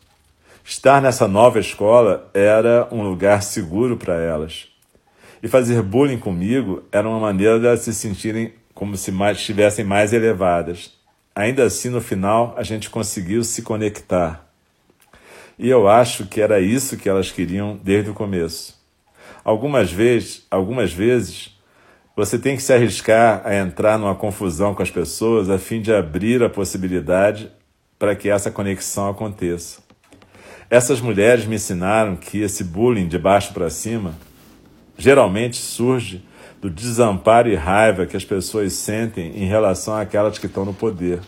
Estar 0.64 1.02
nessa 1.02 1.28
nova 1.28 1.60
escola 1.60 2.30
era 2.34 2.88
um 2.92 3.02
lugar 3.02 3.42
seguro 3.42 3.98
para 3.98 4.16
elas. 4.16 4.68
E 5.44 5.48
fazer 5.50 5.82
bullying 5.82 6.18
comigo 6.18 6.84
era 6.90 7.08
uma 7.08 7.20
maneira 7.20 7.60
de 7.60 7.68
elas 7.68 7.82
se 7.82 7.94
sentirem 7.94 8.54
como 8.74 8.96
se 8.96 9.12
mais, 9.12 9.38
estivessem 9.38 9.84
mais 9.84 10.14
elevadas. 10.14 10.94
Ainda 11.36 11.66
assim, 11.66 11.90
no 11.90 12.00
final, 12.00 12.56
a 12.58 12.64
gente 12.64 12.90
conseguiu 12.90 13.44
se 13.44 13.62
conectar. 13.62 14.48
E 15.60 15.70
eu 15.70 15.90
acho 15.90 16.28
que 16.28 16.40
era 16.40 16.62
isso 16.62 16.96
que 16.96 17.10
elas 17.10 17.30
queriam 17.30 17.78
desde 17.84 18.10
o 18.10 18.14
começo. 18.14 18.82
Algumas 19.44 19.92
vezes, 19.92 20.48
algumas 20.50 20.94
vezes, 20.94 21.60
você 22.16 22.40
tem 22.40 22.56
que 22.56 22.64
se 22.64 22.72
arriscar 22.72 23.42
a 23.44 23.54
entrar 23.54 24.00
numa 24.00 24.16
confusão 24.16 24.74
com 24.74 24.82
as 24.82 24.90
pessoas 24.90 25.50
a 25.50 25.60
fim 25.60 25.82
de 25.82 25.94
abrir 25.94 26.42
a 26.42 26.50
possibilidade 26.50 27.52
para 28.00 28.16
que 28.16 28.30
essa 28.30 28.50
conexão 28.50 29.10
aconteça. 29.10 29.82
Essas 30.70 31.02
mulheres 31.02 31.46
me 31.46 31.56
ensinaram 31.56 32.16
que 32.16 32.40
esse 32.40 32.64
bullying 32.64 33.10
de 33.10 33.20
baixo 33.20 33.54
para 33.54 33.70
cima 33.70 34.16
geralmente 35.04 35.58
surge 35.58 36.24
do 36.62 36.70
desamparo 36.70 37.50
e 37.50 37.56
raiva 37.56 38.06
que 38.06 38.16
as 38.16 38.24
pessoas 38.24 38.72
sentem 38.72 39.36
em 39.36 39.46
relação 39.46 39.98
àquelas 39.98 40.40
que 40.40 40.46
estão 40.46 40.64
no 40.64 40.74
poder. 40.74 41.20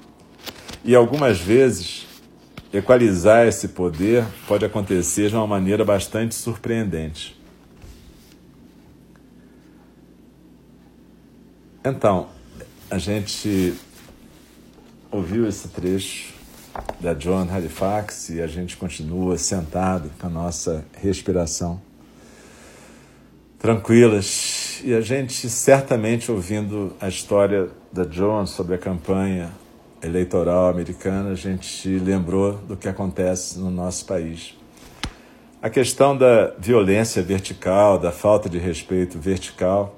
E 0.81 0.95
algumas 0.95 1.41
vezes, 1.41 2.07
equalizar 2.71 3.45
esse 3.45 3.67
poder 3.67 4.23
pode 4.47 4.63
acontecer 4.63 5.27
de 5.27 5.35
uma 5.35 5.45
maneira 5.45 5.83
bastante 5.83 6.35
surpreendente. 6.35 7.37
Então, 11.83 12.29
a 12.89 12.97
gente 12.97 13.73
ouviu 15.11 15.45
esse 15.49 15.67
trecho 15.67 16.33
da 17.01 17.13
John 17.13 17.45
Halifax 17.51 18.29
e 18.29 18.41
a 18.41 18.47
gente 18.47 18.77
continua 18.77 19.37
sentado 19.37 20.09
com 20.17 20.27
a 20.27 20.29
nossa 20.29 20.85
respiração 20.93 21.81
tranquilas 23.65 24.79
e 24.83 24.93
a 24.93 25.01
gente 25.01 25.49
certamente 25.49 26.31
ouvindo 26.31 26.95
a 27.01 27.07
história 27.07 27.67
da 27.91 28.03
John 28.03 28.45
sobre 28.45 28.75
a 28.75 28.77
campanha 28.77 29.49
eleitoral 30.03 30.67
americana, 30.67 31.31
a 31.31 31.35
gente 31.35 31.89
lembrou 31.97 32.59
do 32.67 32.77
que 32.77 32.87
acontece 32.87 33.57
no 33.57 33.71
nosso 33.71 34.05
país. 34.05 34.55
A 35.59 35.67
questão 35.67 36.15
da 36.15 36.53
violência 36.59 37.23
vertical, 37.23 37.97
da 37.97 38.11
falta 38.11 38.47
de 38.47 38.59
respeito 38.59 39.17
vertical, 39.17 39.97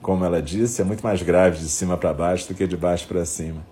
como 0.00 0.24
ela 0.24 0.40
disse, 0.40 0.80
é 0.80 0.84
muito 0.84 1.02
mais 1.02 1.20
grave 1.22 1.58
de 1.58 1.68
cima 1.68 1.96
para 1.96 2.14
baixo 2.14 2.46
do 2.46 2.54
que 2.54 2.68
de 2.68 2.76
baixo 2.76 3.08
para 3.08 3.24
cima. 3.24 3.66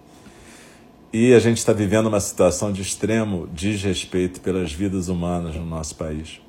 E 1.12 1.32
a 1.34 1.38
gente 1.38 1.58
está 1.58 1.72
vivendo 1.72 2.08
uma 2.08 2.18
situação 2.18 2.72
de 2.72 2.82
extremo 2.82 3.46
desrespeito 3.52 4.40
pelas 4.40 4.72
vidas 4.72 5.06
humanas 5.06 5.54
no 5.54 5.64
nosso 5.64 5.94
país. 5.94 6.40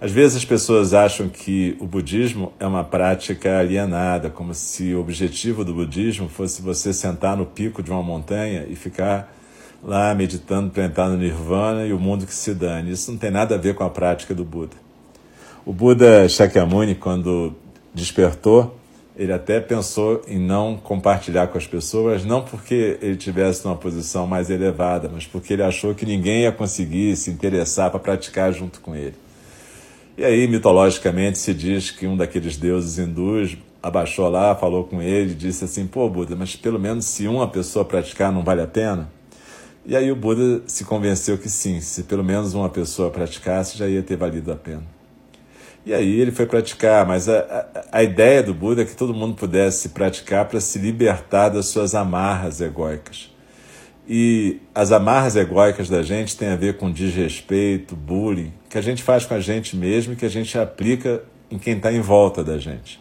Às 0.00 0.12
vezes 0.12 0.36
as 0.36 0.44
pessoas 0.44 0.94
acham 0.94 1.28
que 1.28 1.76
o 1.80 1.86
budismo 1.86 2.52
é 2.60 2.66
uma 2.66 2.84
prática 2.84 3.58
alienada, 3.58 4.30
como 4.30 4.54
se 4.54 4.94
o 4.94 5.00
objetivo 5.00 5.64
do 5.64 5.74
budismo 5.74 6.28
fosse 6.28 6.62
você 6.62 6.92
sentar 6.92 7.36
no 7.36 7.44
pico 7.44 7.82
de 7.82 7.90
uma 7.90 8.02
montanha 8.02 8.64
e 8.68 8.76
ficar 8.76 9.34
lá 9.82 10.14
meditando 10.14 10.70
para 10.70 10.84
entrar 10.84 11.08
no 11.08 11.16
nirvana 11.16 11.84
e 11.84 11.92
o 11.92 11.98
mundo 11.98 12.26
que 12.26 12.34
se 12.34 12.54
dane. 12.54 12.92
Isso 12.92 13.10
não 13.10 13.18
tem 13.18 13.32
nada 13.32 13.56
a 13.56 13.58
ver 13.58 13.74
com 13.74 13.82
a 13.82 13.90
prática 13.90 14.32
do 14.32 14.44
Buda. 14.44 14.76
O 15.66 15.72
Buda 15.72 16.28
Shakyamuni, 16.28 16.94
quando 16.94 17.56
despertou, 17.92 18.78
ele 19.16 19.32
até 19.32 19.58
pensou 19.58 20.22
em 20.28 20.38
não 20.38 20.76
compartilhar 20.76 21.48
com 21.48 21.58
as 21.58 21.66
pessoas, 21.66 22.24
não 22.24 22.42
porque 22.42 22.98
ele 23.02 23.16
tivesse 23.16 23.64
uma 23.64 23.74
posição 23.74 24.28
mais 24.28 24.48
elevada, 24.48 25.10
mas 25.12 25.26
porque 25.26 25.54
ele 25.54 25.62
achou 25.64 25.92
que 25.92 26.06
ninguém 26.06 26.42
ia 26.42 26.52
conseguir 26.52 27.16
se 27.16 27.30
interessar 27.32 27.90
para 27.90 27.98
praticar 27.98 28.52
junto 28.52 28.80
com 28.80 28.94
ele. 28.94 29.14
E 30.18 30.24
aí, 30.24 30.48
mitologicamente, 30.48 31.38
se 31.38 31.54
diz 31.54 31.92
que 31.92 32.04
um 32.04 32.16
daqueles 32.16 32.56
deuses 32.56 32.98
hindus 32.98 33.56
abaixou 33.80 34.28
lá, 34.28 34.52
falou 34.52 34.82
com 34.82 35.00
ele 35.00 35.30
e 35.30 35.34
disse 35.36 35.64
assim: 35.64 35.86
pô, 35.86 36.10
Buda, 36.10 36.34
mas 36.34 36.56
pelo 36.56 36.76
menos 36.76 37.04
se 37.04 37.28
uma 37.28 37.46
pessoa 37.46 37.84
praticar 37.84 38.32
não 38.32 38.42
vale 38.42 38.60
a 38.60 38.66
pena? 38.66 39.08
E 39.86 39.94
aí 39.94 40.10
o 40.10 40.16
Buda 40.16 40.62
se 40.66 40.84
convenceu 40.84 41.38
que 41.38 41.48
sim, 41.48 41.80
se 41.80 42.02
pelo 42.02 42.24
menos 42.24 42.52
uma 42.52 42.68
pessoa 42.68 43.10
praticasse, 43.10 43.78
já 43.78 43.86
ia 43.86 44.02
ter 44.02 44.16
valido 44.16 44.50
a 44.50 44.56
pena. 44.56 44.82
E 45.86 45.94
aí 45.94 46.20
ele 46.20 46.32
foi 46.32 46.46
praticar, 46.46 47.06
mas 47.06 47.28
a, 47.28 47.38
a, 47.38 47.98
a 47.98 48.02
ideia 48.02 48.42
do 48.42 48.52
Buda 48.52 48.82
é 48.82 48.84
que 48.84 48.96
todo 48.96 49.14
mundo 49.14 49.36
pudesse 49.36 49.90
praticar 49.90 50.46
para 50.46 50.58
se 50.58 50.80
libertar 50.80 51.48
das 51.48 51.66
suas 51.66 51.94
amarras 51.94 52.60
egóicas. 52.60 53.30
E 54.08 54.60
as 54.74 54.90
amarras 54.90 55.36
egóicas 55.36 55.90
da 55.90 56.02
gente 56.02 56.34
têm 56.34 56.48
a 56.48 56.56
ver 56.56 56.78
com 56.78 56.90
desrespeito, 56.90 57.94
bullying, 57.94 58.54
que 58.70 58.78
a 58.78 58.80
gente 58.80 59.02
faz 59.02 59.26
com 59.26 59.34
a 59.34 59.40
gente 59.40 59.76
mesmo 59.76 60.14
e 60.14 60.16
que 60.16 60.24
a 60.24 60.30
gente 60.30 60.58
aplica 60.58 61.22
em 61.50 61.58
quem 61.58 61.76
está 61.76 61.92
em 61.92 62.00
volta 62.00 62.42
da 62.42 62.56
gente. 62.56 62.98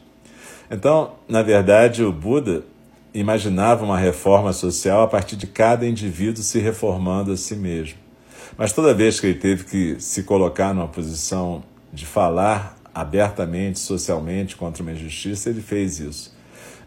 Então, 0.69 1.13
na 1.29 1.41
verdade, 1.41 2.03
o 2.03 2.11
Buda 2.11 2.65
imaginava 3.13 3.85
uma 3.85 3.97
reforma 3.97 4.51
social 4.51 5.01
a 5.01 5.07
partir 5.07 5.37
de 5.37 5.47
cada 5.47 5.87
indivíduo 5.87 6.43
se 6.43 6.59
reformando 6.59 7.31
a 7.31 7.37
si 7.37 7.55
mesmo. 7.55 7.97
Mas 8.57 8.73
toda 8.73 8.93
vez 8.93 9.17
que 9.19 9.27
ele 9.27 9.39
teve 9.39 9.63
que 9.63 9.95
se 9.99 10.23
colocar 10.23 10.73
numa 10.73 10.89
posição 10.89 11.63
de 11.93 12.05
falar 12.05 12.77
abertamente, 12.93 13.79
socialmente 13.79 14.57
contra 14.57 14.83
uma 14.83 14.91
injustiça, 14.91 15.49
ele 15.49 15.61
fez 15.61 15.99
isso. 15.99 16.37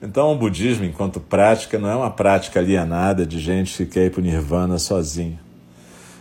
Então, 0.02 0.32
o 0.32 0.36
budismo, 0.36 0.84
enquanto 0.84 1.20
prática, 1.20 1.78
não 1.78 1.90
é 1.90 1.94
uma 1.94 2.10
prática 2.10 2.58
alienada 2.58 3.26
de 3.26 3.38
gente 3.38 3.76
que 3.76 3.86
quer 3.86 4.06
ir 4.06 4.10
para 4.10 4.20
o 4.20 4.24
nirvana 4.24 4.78
sozinho. 4.78 5.38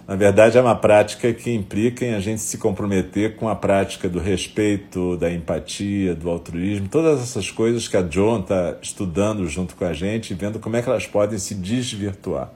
Na 0.05 0.15
verdade, 0.15 0.57
é 0.57 0.61
uma 0.61 0.75
prática 0.75 1.31
que 1.31 1.53
implica 1.53 2.03
em 2.03 2.15
a 2.15 2.19
gente 2.19 2.41
se 2.41 2.57
comprometer 2.57 3.35
com 3.35 3.47
a 3.47 3.55
prática 3.55 4.09
do 4.09 4.19
respeito, 4.19 5.15
da 5.15 5.31
empatia, 5.31 6.15
do 6.15 6.29
altruísmo, 6.29 6.89
todas 6.89 7.21
essas 7.21 7.51
coisas 7.51 7.87
que 7.87 7.95
a 7.95 8.01
John 8.01 8.39
está 8.39 8.75
estudando 8.81 9.47
junto 9.47 9.75
com 9.75 9.85
a 9.85 9.93
gente 9.93 10.31
e 10.31 10.33
vendo 10.33 10.59
como 10.59 10.75
é 10.75 10.81
que 10.81 10.89
elas 10.89 11.05
podem 11.05 11.37
se 11.37 11.53
desvirtuar. 11.53 12.51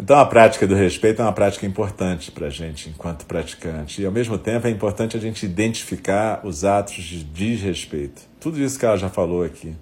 Então, 0.00 0.16
a 0.16 0.24
prática 0.24 0.64
do 0.64 0.76
respeito 0.76 1.20
é 1.20 1.24
uma 1.24 1.32
prática 1.32 1.66
importante 1.66 2.30
para 2.30 2.46
a 2.46 2.50
gente 2.50 2.88
enquanto 2.88 3.26
praticante. 3.26 4.00
E, 4.00 4.06
ao 4.06 4.12
mesmo 4.12 4.38
tempo, 4.38 4.68
é 4.68 4.70
importante 4.70 5.16
a 5.16 5.20
gente 5.20 5.44
identificar 5.44 6.40
os 6.44 6.64
atos 6.64 7.02
de 7.02 7.24
desrespeito. 7.24 8.22
Tudo 8.38 8.62
isso 8.62 8.78
que 8.78 8.86
ela 8.86 8.96
já 8.96 9.08
falou 9.08 9.42
aqui. 9.42 9.74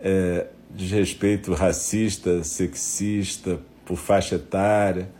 É, 0.00 0.46
desrespeito 0.70 1.52
racista, 1.52 2.42
sexista, 2.42 3.60
por 3.84 3.98
faixa 3.98 4.36
etária. 4.36 5.10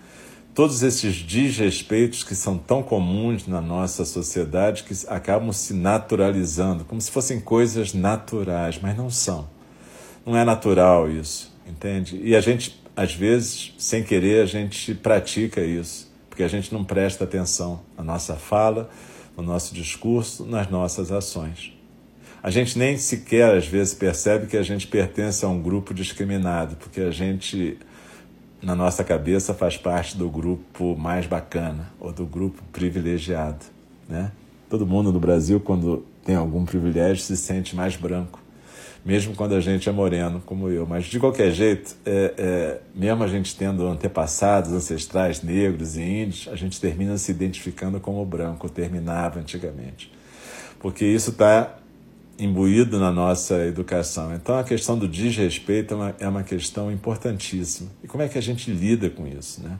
Todos 0.54 0.82
esses 0.82 1.16
desrespeitos 1.16 2.24
que 2.24 2.34
são 2.34 2.56
tão 2.56 2.82
comuns 2.82 3.46
na 3.46 3.60
nossa 3.60 4.06
sociedade 4.06 4.84
que 4.84 4.94
acabam 5.08 5.52
se 5.52 5.74
naturalizando, 5.74 6.86
como 6.86 6.98
se 7.02 7.10
fossem 7.10 7.38
coisas 7.38 7.92
naturais, 7.92 8.78
mas 8.80 8.96
não 8.96 9.10
são. 9.10 9.46
Não 10.24 10.34
é 10.34 10.42
natural 10.42 11.10
isso, 11.10 11.54
entende? 11.68 12.18
E 12.24 12.34
a 12.34 12.40
gente 12.40 12.85
às 12.96 13.14
vezes, 13.14 13.74
sem 13.76 14.02
querer, 14.02 14.42
a 14.42 14.46
gente 14.46 14.94
pratica 14.94 15.60
isso, 15.60 16.10
porque 16.30 16.42
a 16.42 16.48
gente 16.48 16.72
não 16.72 16.82
presta 16.82 17.24
atenção 17.24 17.80
na 17.96 18.02
nossa 18.02 18.36
fala, 18.36 18.88
no 19.36 19.42
nosso 19.42 19.74
discurso, 19.74 20.46
nas 20.46 20.70
nossas 20.70 21.12
ações. 21.12 21.74
A 22.42 22.48
gente 22.48 22.78
nem 22.78 22.96
sequer, 22.96 23.54
às 23.54 23.66
vezes, 23.66 23.92
percebe 23.92 24.46
que 24.46 24.56
a 24.56 24.62
gente 24.62 24.86
pertence 24.86 25.44
a 25.44 25.48
um 25.48 25.60
grupo 25.60 25.92
discriminado, 25.92 26.76
porque 26.76 27.02
a 27.02 27.10
gente, 27.10 27.76
na 28.62 28.74
nossa 28.74 29.04
cabeça, 29.04 29.52
faz 29.52 29.76
parte 29.76 30.16
do 30.16 30.30
grupo 30.30 30.96
mais 30.96 31.26
bacana 31.26 31.92
ou 32.00 32.12
do 32.12 32.24
grupo 32.24 32.62
privilegiado. 32.72 33.66
Né? 34.08 34.32
Todo 34.70 34.86
mundo 34.86 35.12
no 35.12 35.20
Brasil, 35.20 35.60
quando 35.60 36.06
tem 36.24 36.34
algum 36.34 36.64
privilégio, 36.64 37.22
se 37.22 37.36
sente 37.36 37.76
mais 37.76 37.94
branco 37.94 38.45
mesmo 39.06 39.36
quando 39.36 39.54
a 39.54 39.60
gente 39.60 39.88
é 39.88 39.92
moreno, 39.92 40.42
como 40.44 40.68
eu. 40.68 40.84
Mas, 40.84 41.04
de 41.04 41.20
qualquer 41.20 41.52
jeito, 41.52 41.94
é, 42.04 42.34
é, 42.36 42.80
mesmo 42.92 43.22
a 43.22 43.28
gente 43.28 43.54
tendo 43.54 43.86
antepassados 43.86 44.72
ancestrais 44.72 45.42
negros 45.42 45.96
e 45.96 46.02
índios, 46.02 46.48
a 46.50 46.56
gente 46.56 46.80
termina 46.80 47.16
se 47.16 47.30
identificando 47.30 48.00
como 48.00 48.26
branco, 48.26 48.68
terminava 48.68 49.38
antigamente. 49.38 50.12
Porque 50.80 51.04
isso 51.04 51.30
está 51.30 51.78
imbuído 52.36 52.98
na 52.98 53.12
nossa 53.12 53.64
educação. 53.64 54.34
Então, 54.34 54.58
a 54.58 54.64
questão 54.64 54.98
do 54.98 55.06
desrespeito 55.06 55.94
é 55.94 55.96
uma, 55.96 56.16
é 56.18 56.28
uma 56.28 56.42
questão 56.42 56.90
importantíssima. 56.90 57.88
E 58.02 58.08
como 58.08 58.24
é 58.24 58.28
que 58.28 58.36
a 58.36 58.42
gente 58.42 58.72
lida 58.72 59.08
com 59.08 59.24
isso, 59.24 59.62
né? 59.62 59.78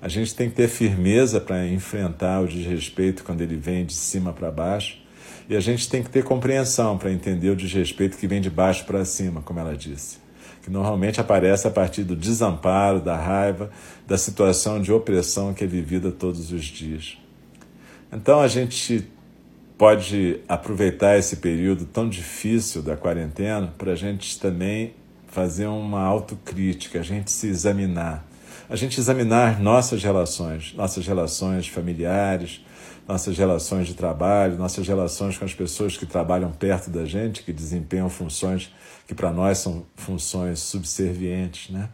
A 0.00 0.08
gente 0.08 0.34
tem 0.34 0.48
que 0.48 0.56
ter 0.56 0.68
firmeza 0.68 1.38
para 1.38 1.66
enfrentar 1.66 2.40
o 2.40 2.48
desrespeito 2.48 3.24
quando 3.24 3.42
ele 3.42 3.56
vem 3.56 3.84
de 3.84 3.92
cima 3.94 4.32
para 4.32 4.50
baixo 4.50 5.03
e 5.48 5.56
a 5.56 5.60
gente 5.60 5.88
tem 5.88 6.02
que 6.02 6.10
ter 6.10 6.24
compreensão 6.24 6.96
para 6.96 7.12
entender 7.12 7.50
o 7.50 7.56
desrespeito 7.56 8.16
que 8.16 8.26
vem 8.26 8.40
de 8.40 8.50
baixo 8.50 8.84
para 8.84 9.04
cima, 9.04 9.42
como 9.42 9.60
ela 9.60 9.76
disse, 9.76 10.18
que 10.62 10.70
normalmente 10.70 11.20
aparece 11.20 11.66
a 11.66 11.70
partir 11.70 12.04
do 12.04 12.16
desamparo, 12.16 13.00
da 13.00 13.16
raiva, 13.16 13.70
da 14.06 14.16
situação 14.16 14.80
de 14.80 14.92
opressão 14.92 15.52
que 15.52 15.64
é 15.64 15.66
vivida 15.66 16.10
todos 16.10 16.50
os 16.52 16.64
dias. 16.64 17.18
Então 18.12 18.40
a 18.40 18.48
gente 18.48 19.06
pode 19.76 20.40
aproveitar 20.48 21.18
esse 21.18 21.36
período 21.36 21.84
tão 21.84 22.08
difícil 22.08 22.80
da 22.80 22.96
quarentena 22.96 23.72
para 23.76 23.92
a 23.92 23.96
gente 23.96 24.38
também 24.38 24.94
fazer 25.26 25.66
uma 25.66 26.00
autocrítica, 26.02 27.00
a 27.00 27.02
gente 27.02 27.30
se 27.30 27.48
examinar. 27.48 28.24
A 28.70 28.76
gente 28.76 28.98
examinar 28.98 29.60
nossas 29.60 30.02
relações, 30.02 30.72
nossas 30.74 31.06
relações 31.06 31.66
familiares, 31.66 32.64
nossas 33.06 33.36
relações 33.36 33.86
de 33.86 33.94
trabalho, 33.94 34.56
nossas 34.56 34.86
relações 34.86 35.36
com 35.36 35.44
as 35.44 35.54
pessoas 35.54 35.96
que 35.96 36.06
trabalham 36.06 36.50
perto 36.50 36.90
da 36.90 37.04
gente, 37.04 37.42
que 37.42 37.52
desempenham 37.52 38.08
funções 38.08 38.72
que 39.06 39.14
para 39.14 39.30
nós 39.30 39.58
são 39.58 39.84
funções 39.96 40.60
subservientes, 40.60 41.70
né? 41.70 41.88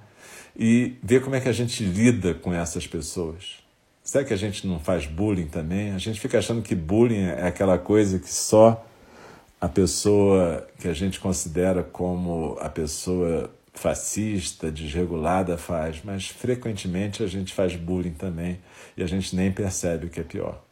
E 0.56 0.96
ver 1.02 1.22
como 1.22 1.34
é 1.34 1.40
que 1.40 1.48
a 1.48 1.52
gente 1.52 1.82
lida 1.82 2.34
com 2.34 2.52
essas 2.52 2.86
pessoas. 2.86 3.58
Será 4.02 4.24
que 4.24 4.34
a 4.34 4.36
gente 4.36 4.66
não 4.66 4.78
faz 4.78 5.06
bullying 5.06 5.46
também? 5.46 5.92
A 5.92 5.98
gente 5.98 6.20
fica 6.20 6.38
achando 6.38 6.62
que 6.62 6.74
bullying 6.74 7.24
é 7.24 7.46
aquela 7.46 7.78
coisa 7.78 8.18
que 8.18 8.32
só 8.32 8.84
a 9.60 9.68
pessoa 9.68 10.66
que 10.78 10.88
a 10.88 10.92
gente 10.92 11.20
considera 11.20 11.82
como 11.82 12.56
a 12.60 12.68
pessoa 12.68 13.50
fascista, 13.74 14.70
desregulada 14.70 15.56
faz, 15.56 16.00
mas 16.02 16.28
frequentemente 16.28 17.22
a 17.22 17.26
gente 17.26 17.52
faz 17.52 17.76
bullying 17.76 18.14
também 18.14 18.58
e 18.96 19.02
a 19.02 19.06
gente 19.06 19.34
nem 19.36 19.52
percebe 19.52 20.06
o 20.06 20.10
que 20.10 20.20
é 20.20 20.24
pior. 20.24 20.69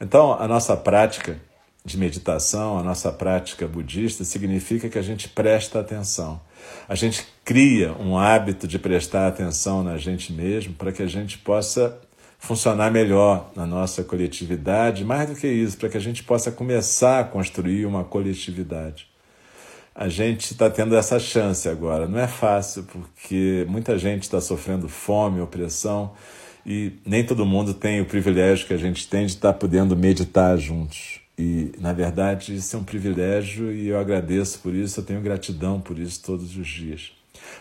Então, 0.00 0.32
a 0.34 0.46
nossa 0.46 0.76
prática 0.76 1.40
de 1.84 1.96
meditação, 1.96 2.78
a 2.78 2.82
nossa 2.82 3.12
prática 3.12 3.66
budista, 3.66 4.24
significa 4.24 4.88
que 4.88 4.98
a 4.98 5.02
gente 5.02 5.28
presta 5.28 5.78
atenção. 5.78 6.40
A 6.88 6.94
gente 6.94 7.26
cria 7.44 7.92
um 7.92 8.18
hábito 8.18 8.66
de 8.66 8.78
prestar 8.78 9.28
atenção 9.28 9.84
na 9.84 9.96
gente 9.96 10.32
mesmo 10.32 10.74
para 10.74 10.90
que 10.90 11.02
a 11.02 11.06
gente 11.06 11.38
possa 11.38 11.96
funcionar 12.38 12.90
melhor 12.90 13.50
na 13.54 13.64
nossa 13.66 14.02
coletividade, 14.04 15.04
mais 15.04 15.28
do 15.28 15.36
que 15.36 15.46
isso, 15.46 15.78
para 15.78 15.88
que 15.88 15.96
a 15.96 16.00
gente 16.00 16.22
possa 16.22 16.50
começar 16.50 17.20
a 17.20 17.24
construir 17.24 17.86
uma 17.86 18.04
coletividade. 18.04 19.08
A 19.94 20.08
gente 20.08 20.52
está 20.52 20.68
tendo 20.68 20.94
essa 20.94 21.18
chance 21.18 21.68
agora. 21.68 22.06
Não 22.06 22.18
é 22.18 22.26
fácil, 22.26 22.84
porque 22.84 23.64
muita 23.68 23.96
gente 23.96 24.24
está 24.24 24.40
sofrendo 24.40 24.88
fome, 24.88 25.40
opressão, 25.40 26.12
e 26.66 26.94
nem 27.06 27.24
todo 27.24 27.46
mundo 27.46 27.72
tem 27.72 28.00
o 28.00 28.04
privilégio 28.04 28.66
que 28.66 28.74
a 28.74 28.76
gente 28.76 29.06
tem 29.06 29.24
de 29.24 29.32
estar 29.32 29.52
podendo 29.52 29.96
meditar 29.96 30.58
juntos. 30.58 31.20
E, 31.38 31.70
na 31.78 31.92
verdade, 31.92 32.56
isso 32.56 32.74
é 32.74 32.78
um 32.78 32.82
privilégio 32.82 33.70
e 33.70 33.86
eu 33.86 34.00
agradeço 34.00 34.58
por 34.58 34.74
isso, 34.74 34.98
eu 34.98 35.04
tenho 35.04 35.20
gratidão 35.20 35.80
por 35.80 35.96
isso 35.96 36.20
todos 36.24 36.56
os 36.56 36.66
dias. 36.66 37.12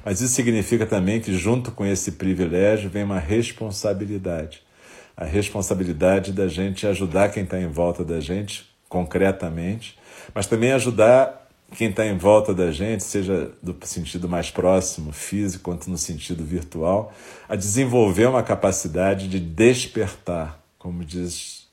Mas 0.04 0.22
isso 0.22 0.34
significa 0.34 0.88
também 0.88 1.22
que, 1.22 1.34
junto 1.38 1.72
com 1.72 1.86
esse 1.86 2.14
privilégio, 2.14 2.90
vem 2.90 3.04
uma 3.04 3.20
responsabilidade. 3.20 4.64
A 5.16 5.24
responsabilidade 5.24 6.34
da 6.34 6.48
gente 6.48 6.88
ajudar 6.88 7.30
quem 7.30 7.44
está 7.44 7.62
em 7.62 7.68
volta 7.68 8.04
da 8.04 8.20
gente, 8.20 8.66
concretamente, 8.90 9.98
mas 10.34 10.48
também 10.48 10.72
ajudar 10.72 11.45
quem 11.76 11.90
está 11.90 12.06
em 12.06 12.18
volta 12.18 12.54
da 12.54 12.72
gente, 12.72 13.04
seja 13.04 13.52
do 13.62 13.78
sentido 13.84 14.28
mais 14.28 14.50
próximo, 14.50 15.12
físico, 15.12 15.66
quanto 15.66 15.90
no 15.90 15.98
sentido 15.98 16.44
virtual, 16.44 17.14
a 17.48 17.56
desenvolver 17.56 18.28
uma 18.28 18.42
capacidade 18.42 19.28
de 19.28 19.40
despertar, 19.40 20.60
como 20.80 21.04
diz 21.04 21.68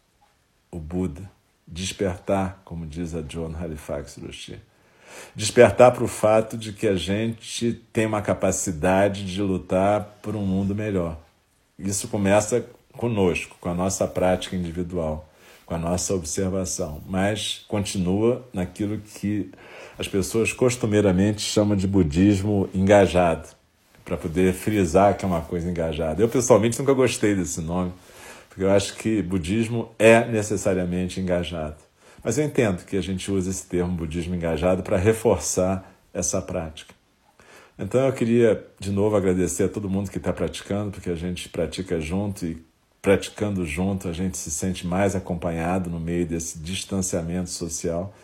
o 0.71 0.79
Buda. 0.79 1.31
Despertar, 1.67 2.61
como 2.65 2.87
diz 2.87 3.15
a 3.15 3.23
John 3.23 3.55
Halifax 3.59 4.17
Roshi. 4.17 4.61
Despertar 5.35 5.93
para 5.93 6.05
o 6.05 6.09
fato 6.09 6.57
de 6.57 6.73
que 6.73 6.87
a 6.87 6.97
gente 6.97 7.73
tem 7.93 8.05
uma 8.05 8.21
capacidade 8.21 9.25
de 9.25 9.41
lutar 9.41 10.19
por 10.21 10.35
um 10.35 10.45
mundo 10.45 10.75
melhor. 10.75 11.19
Isso 11.79 12.09
começa 12.09 12.67
conosco, 12.97 13.57
com 13.61 13.69
a 13.69 13.75
nossa 13.75 14.07
prática 14.07 14.57
individual, 14.57 15.29
com 15.73 15.77
a 15.77 15.79
nossa 15.79 16.15
observação, 16.15 17.03
mas 17.09 17.65
continua 17.67 18.47
naquilo 18.53 18.99
que 18.99 19.51
as 19.99 20.07
pessoas 20.07 20.53
costumeiramente 20.53 21.41
chamam 21.41 21.75
de 21.75 21.87
budismo 21.87 22.69
engajado, 22.75 23.49
para 24.05 24.19
poder 24.19 24.53
frisar 24.53 25.17
que 25.17 25.25
é 25.25 25.29
uma 25.29 25.41
coisa 25.41 25.71
engajada. 25.71 26.23
Eu, 26.23 26.29
pessoalmente, 26.29 26.79
nunca 26.79 26.93
gostei 26.93 27.35
desse 27.35 27.63
nome, 27.63 27.91
porque 28.51 28.65
eu 28.65 28.71
acho 28.71 28.95
que 28.97 29.23
budismo 29.23 29.91
é 29.99 30.27
necessariamente 30.27 31.21
engajado. 31.21 31.77
Mas 32.23 32.37
eu 32.37 32.45
entendo 32.45 32.85
que 32.85 32.99
a 32.99 33.03
gente 33.03 33.31
usa 33.31 33.49
esse 33.49 33.65
termo 33.65 33.93
budismo 33.93 34.35
engajado 34.35 34.83
para 34.83 34.99
reforçar 34.99 35.91
essa 36.13 36.43
prática. 36.43 36.93
Então 37.79 38.07
eu 38.07 38.13
queria 38.13 38.63
de 38.79 38.91
novo 38.91 39.17
agradecer 39.17 39.65
a 39.65 39.69
todo 39.71 39.89
mundo 39.89 40.11
que 40.11 40.19
está 40.19 40.35
praticando, 40.35 40.91
porque 40.91 41.09
a 41.09 41.15
gente 41.15 41.49
pratica 41.49 41.99
junto 41.99 42.45
e 42.45 42.63
praticando 43.03 43.67
junto 43.67 44.09
a 44.09 44.12
gente 44.12 44.38
se 44.38 44.51
sente 44.51 44.87
mais 44.87 45.17
acompanhado 45.17 45.91
no 45.91 45.99
meio 45.99 46.25
desse 46.25 46.59
distanciamento 46.61 47.51
social. 47.51 48.15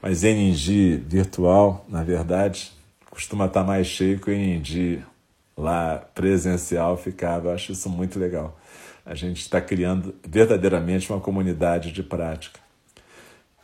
Mas 0.00 0.22
Eningi 0.22 0.96
virtual, 0.96 1.84
na 1.88 2.04
verdade, 2.04 2.72
costuma 3.10 3.46
estar 3.46 3.64
mais 3.64 3.88
cheio 3.88 4.20
que 4.20 4.30
o 4.30 4.32
Eningi 4.32 5.04
lá 5.56 5.96
presencial 6.14 6.96
ficava. 6.96 7.48
Eu 7.48 7.54
acho 7.54 7.72
isso 7.72 7.90
muito 7.90 8.16
legal. 8.16 8.56
A 9.04 9.16
gente 9.16 9.40
está 9.40 9.60
criando 9.60 10.14
verdadeiramente 10.26 11.10
uma 11.10 11.20
comunidade 11.20 11.90
de 11.90 12.02
prática. 12.04 12.60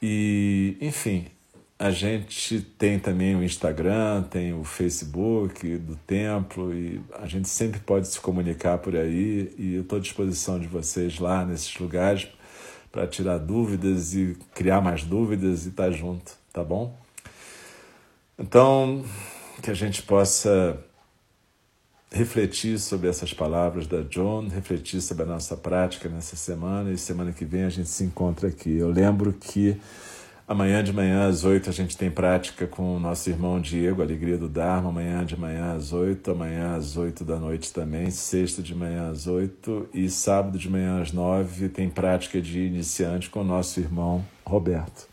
E, 0.02 0.76
enfim, 0.80 1.26
a 1.78 1.90
gente 1.90 2.60
tem 2.60 2.98
também 2.98 3.34
o 3.34 3.42
Instagram, 3.42 4.22
tem 4.22 4.52
o 4.52 4.62
Facebook 4.62 5.76
do 5.78 5.96
templo 5.96 6.72
e 6.72 7.00
a 7.14 7.26
gente 7.26 7.48
sempre 7.48 7.80
pode 7.80 8.08
se 8.08 8.20
comunicar 8.20 8.78
por 8.78 8.94
aí 8.94 9.52
e 9.58 9.74
eu 9.74 9.82
estou 9.82 9.98
à 9.98 10.00
disposição 10.00 10.58
de 10.58 10.68
vocês 10.68 11.18
lá 11.18 11.44
nesses 11.44 11.76
lugares 11.78 12.28
para 12.92 13.06
tirar 13.08 13.38
dúvidas 13.38 14.14
e 14.14 14.36
criar 14.54 14.80
mais 14.80 15.02
dúvidas 15.02 15.66
e 15.66 15.70
estar 15.70 15.86
tá 15.86 15.90
junto, 15.90 16.32
tá 16.52 16.62
bom? 16.62 16.96
Então, 18.38 19.04
que 19.60 19.70
a 19.70 19.74
gente 19.74 20.02
possa 20.02 20.78
refletir 22.12 22.78
sobre 22.78 23.08
essas 23.08 23.34
palavras 23.34 23.88
da 23.88 24.02
John, 24.02 24.46
refletir 24.46 25.00
sobre 25.00 25.24
a 25.24 25.26
nossa 25.26 25.56
prática 25.56 26.08
nessa 26.08 26.36
semana 26.36 26.92
e 26.92 26.98
semana 26.98 27.32
que 27.32 27.44
vem 27.44 27.64
a 27.64 27.68
gente 27.68 27.88
se 27.88 28.04
encontra 28.04 28.48
aqui. 28.48 28.76
Eu 28.76 28.90
lembro 28.90 29.32
que 29.32 29.76
Amanhã 30.46 30.84
de 30.84 30.92
manhã 30.92 31.26
às 31.26 31.42
oito 31.42 31.70
a 31.70 31.72
gente 31.72 31.96
tem 31.96 32.10
prática 32.10 32.66
com 32.66 32.96
o 32.96 33.00
nosso 33.00 33.30
irmão 33.30 33.58
Diego, 33.58 34.02
Alegria 34.02 34.36
do 34.36 34.46
Dharma. 34.46 34.90
Amanhã 34.90 35.24
de 35.24 35.34
manhã 35.38 35.74
às 35.74 35.90
oito, 35.94 36.30
amanhã 36.30 36.76
às 36.76 36.98
oito 36.98 37.24
da 37.24 37.36
noite 37.36 37.72
também. 37.72 38.10
Sexta 38.10 38.60
de 38.60 38.74
manhã 38.74 39.10
às 39.10 39.26
oito 39.26 39.88
e 39.94 40.06
sábado 40.10 40.58
de 40.58 40.68
manhã 40.68 41.00
às 41.00 41.12
nove 41.12 41.70
tem 41.70 41.88
prática 41.88 42.42
de 42.42 42.60
iniciante 42.60 43.30
com 43.30 43.40
o 43.40 43.44
nosso 43.44 43.80
irmão 43.80 44.22
Roberto. 44.44 45.08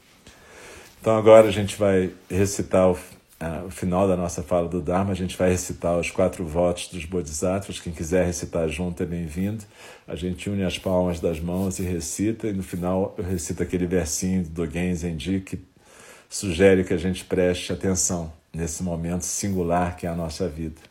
Então 0.99 1.17
agora 1.17 1.47
a 1.47 1.51
gente 1.51 1.77
vai 1.77 2.11
recitar 2.29 2.91
o 2.91 2.97
ah, 3.43 3.63
o 3.65 3.71
final 3.71 4.07
da 4.07 4.15
nossa 4.15 4.43
fala 4.43 4.67
do 4.67 4.79
Dharma, 4.79 5.13
a 5.13 5.15
gente 5.15 5.35
vai 5.35 5.49
recitar 5.49 5.97
os 5.97 6.11
quatro 6.11 6.45
votos 6.45 6.89
dos 6.89 7.05
Bodhisattvas. 7.05 7.79
Quem 7.79 7.91
quiser 7.91 8.23
recitar 8.23 8.69
junto 8.69 9.01
é 9.01 9.05
bem-vindo. 9.05 9.63
A 10.07 10.15
gente 10.15 10.47
une 10.47 10.63
as 10.63 10.77
palmas 10.77 11.19
das 11.19 11.39
mãos 11.39 11.79
e 11.79 11.81
recita, 11.81 12.47
e 12.47 12.53
no 12.53 12.61
final 12.61 13.15
eu 13.17 13.23
recito 13.23 13.63
aquele 13.63 13.87
versinho 13.87 14.43
do 14.43 14.49
Dogen 14.49 14.93
Zenji 14.93 15.39
que 15.39 15.59
sugere 16.29 16.83
que 16.83 16.93
a 16.93 16.97
gente 16.97 17.25
preste 17.25 17.73
atenção 17.73 18.31
nesse 18.53 18.83
momento 18.83 19.23
singular 19.23 19.97
que 19.97 20.05
é 20.05 20.09
a 20.09 20.15
nossa 20.15 20.47
vida. 20.47 20.90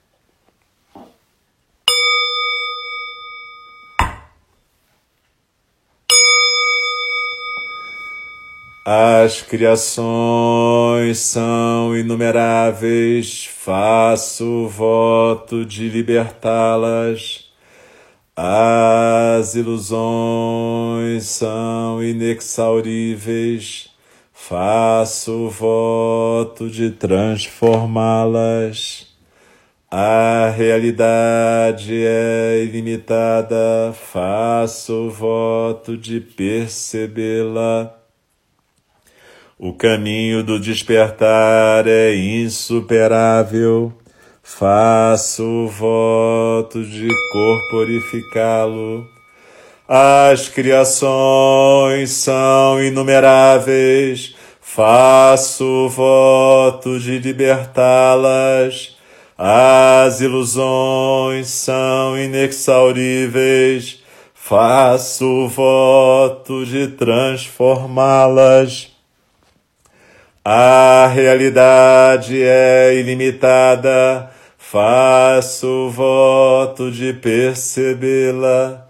As 8.93 9.41
criações 9.41 11.21
são 11.21 11.97
inumeráveis, 11.97 13.45
faço 13.45 14.67
voto 14.67 15.65
de 15.65 15.89
libertá-las. 15.89 17.53
As 18.35 19.55
ilusões 19.55 21.23
são 21.23 22.03
inexauríveis, 22.03 23.91
faço 24.33 25.49
voto 25.49 26.69
de 26.69 26.91
transformá-las. 26.91 29.07
A 29.89 30.53
realidade 30.57 32.05
é 32.05 32.65
ilimitada, 32.65 33.93
faço 33.93 35.09
voto 35.11 35.97
de 35.97 36.21
percebê-la. 36.21 38.00
O 39.63 39.75
caminho 39.75 40.43
do 40.43 40.59
despertar 40.59 41.87
é 41.87 42.17
insuperável. 42.17 43.93
Faço 44.43 45.67
voto 45.67 46.83
de 46.83 47.07
corporificá-lo. 47.31 49.07
As 49.87 50.49
criações 50.49 52.09
são 52.09 52.83
inumeráveis. 52.83 54.35
Faço 54.63 55.91
voto 55.91 56.99
de 56.99 57.19
libertá-las. 57.19 58.97
As 59.37 60.23
ilusões 60.23 61.49
são 61.49 62.19
inexauríveis 62.19 64.01
faço 64.51 65.47
voto 65.47 66.67
de 66.67 66.89
transformá-las. 66.89 69.00
A 70.43 71.07
realidade 71.13 72.43
é 72.43 72.95
ilimitada, 72.95 74.31
faço 74.57 75.91
voto 75.91 76.91
de 76.91 77.13
percebê-la. 77.13 78.89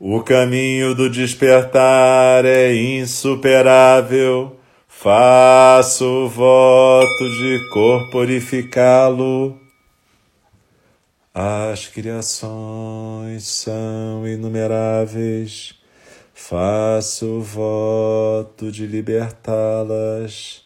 O 0.00 0.22
caminho 0.22 0.94
do 0.94 1.10
despertar 1.10 2.46
é 2.46 2.74
insuperável, 2.74 4.56
faço 4.88 6.28
voto 6.28 7.28
de 7.40 7.68
corporificá-lo. 7.74 9.60
As 11.34 11.88
criações 11.88 13.46
são 13.46 14.26
inumeráveis, 14.26 15.74
faço 16.32 17.42
voto 17.42 18.72
de 18.72 18.86
libertá-las. 18.86 20.65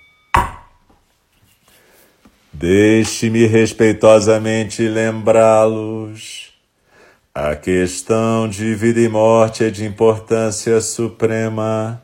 Deixe-me 2.53 3.45
respeitosamente 3.45 4.85
lembrá-los. 4.87 6.51
A 7.33 7.55
questão 7.55 8.49
de 8.49 8.75
vida 8.75 8.99
e 8.99 9.07
morte 9.07 9.63
é 9.63 9.69
de 9.69 9.85
importância 9.85 10.81
suprema. 10.81 12.01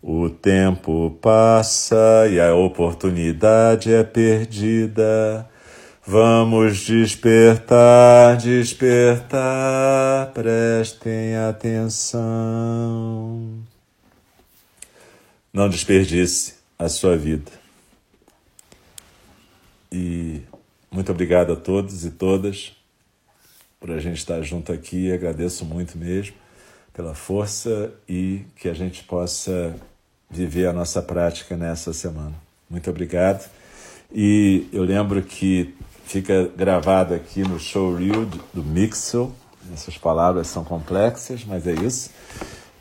O 0.00 0.30
tempo 0.30 1.18
passa 1.20 2.28
e 2.30 2.38
a 2.38 2.54
oportunidade 2.54 3.92
é 3.92 4.04
perdida. 4.04 5.44
Vamos 6.06 6.78
despertar, 6.78 8.36
despertar, 8.36 10.30
prestem 10.32 11.36
atenção. 11.36 12.20
Não 15.52 15.68
desperdice 15.68 16.54
a 16.78 16.88
sua 16.88 17.16
vida. 17.16 17.59
E 19.92 20.42
muito 20.90 21.10
obrigado 21.10 21.52
a 21.52 21.56
todos 21.56 22.04
e 22.04 22.10
todas 22.10 22.72
por 23.78 23.90
a 23.90 23.98
gente 23.98 24.18
estar 24.18 24.42
junto 24.42 24.72
aqui. 24.72 25.12
Agradeço 25.12 25.64
muito 25.64 25.96
mesmo 25.96 26.34
pela 26.92 27.14
força 27.14 27.92
e 28.08 28.42
que 28.56 28.68
a 28.68 28.74
gente 28.74 29.04
possa 29.04 29.74
viver 30.28 30.66
a 30.66 30.72
nossa 30.72 31.00
prática 31.00 31.56
nessa 31.56 31.92
semana. 31.92 32.34
Muito 32.68 32.90
obrigado. 32.90 33.50
E 34.12 34.68
eu 34.72 34.82
lembro 34.82 35.22
que 35.22 35.74
fica 36.04 36.50
gravado 36.56 37.14
aqui 37.14 37.42
no 37.42 37.58
showreel 37.58 38.26
do 38.52 38.62
Mixel. 38.62 39.32
Essas 39.72 39.96
palavras 39.96 40.48
são 40.48 40.64
complexas, 40.64 41.44
mas 41.44 41.66
é 41.66 41.72
isso. 41.72 42.10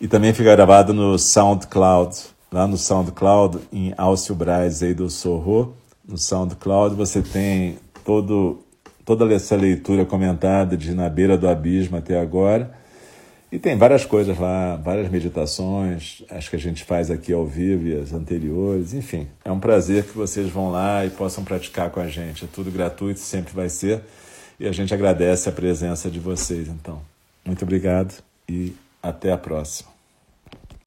E 0.02 0.08
também 0.08 0.34
fica 0.34 0.52
gravado 0.56 0.93
no 0.93 1.17
SoundCloud. 1.17 2.17
Lá 2.52 2.67
no 2.67 2.78
SoundCloud, 2.78 3.60
em 3.72 3.93
Alcio 3.95 4.34
Braz 4.34 4.82
aí 4.82 4.93
do 4.93 5.10
Sorro, 5.10 5.76
no 6.10 6.17
SoundCloud 6.17 6.95
você 6.95 7.22
tem 7.22 7.78
todo, 8.04 8.60
toda 9.06 9.32
essa 9.34 9.56
leitura 9.56 10.06
comentada 10.06 10.76
de 10.76 10.93
Na 10.93 11.08
Beira 11.08 11.38
do 11.38 11.48
Abismo 11.48 11.98
até 11.98 12.19
agora. 12.19 12.78
E 13.52 13.58
tem 13.58 13.76
várias 13.76 14.06
coisas 14.06 14.38
lá, 14.38 14.76
várias 14.76 15.10
meditações, 15.10 16.24
acho 16.30 16.50
que 16.52 16.56
a 16.56 16.60
gente 16.60 16.84
faz 16.84 17.10
aqui 17.10 17.34
ao 17.34 17.45
vivo 17.45 17.88
e 17.88 17.95
as 18.00 18.13
anteriores, 18.13 18.93
enfim. 18.93 19.28
É 19.43 19.52
um 19.52 19.60
prazer 19.60 20.04
que 20.04 20.15
vocês 20.15 20.50
vão 20.50 20.72
lá 20.72 21.04
e 21.06 21.10
possam 21.10 21.43
praticar 21.43 21.89
com 21.89 22.00
a 22.00 22.08
gente. 22.08 22.45
É 22.45 22.48
tudo 22.52 22.69
gratuito, 22.69 23.19
sempre 23.19 23.54
vai 23.54 23.69
ser. 23.69 24.02
E 24.60 24.67
a 24.67 24.72
gente 24.72 24.93
agradece 24.93 25.50
a 25.50 25.52
presença 25.52 26.12
de 26.12 26.19
vocês, 26.19 26.67
então. 26.67 27.02
Muito 27.43 27.63
obrigado 27.63 28.13
e 28.48 28.76
até 29.02 29.32
a 29.32 29.38
próxima. 29.38 29.88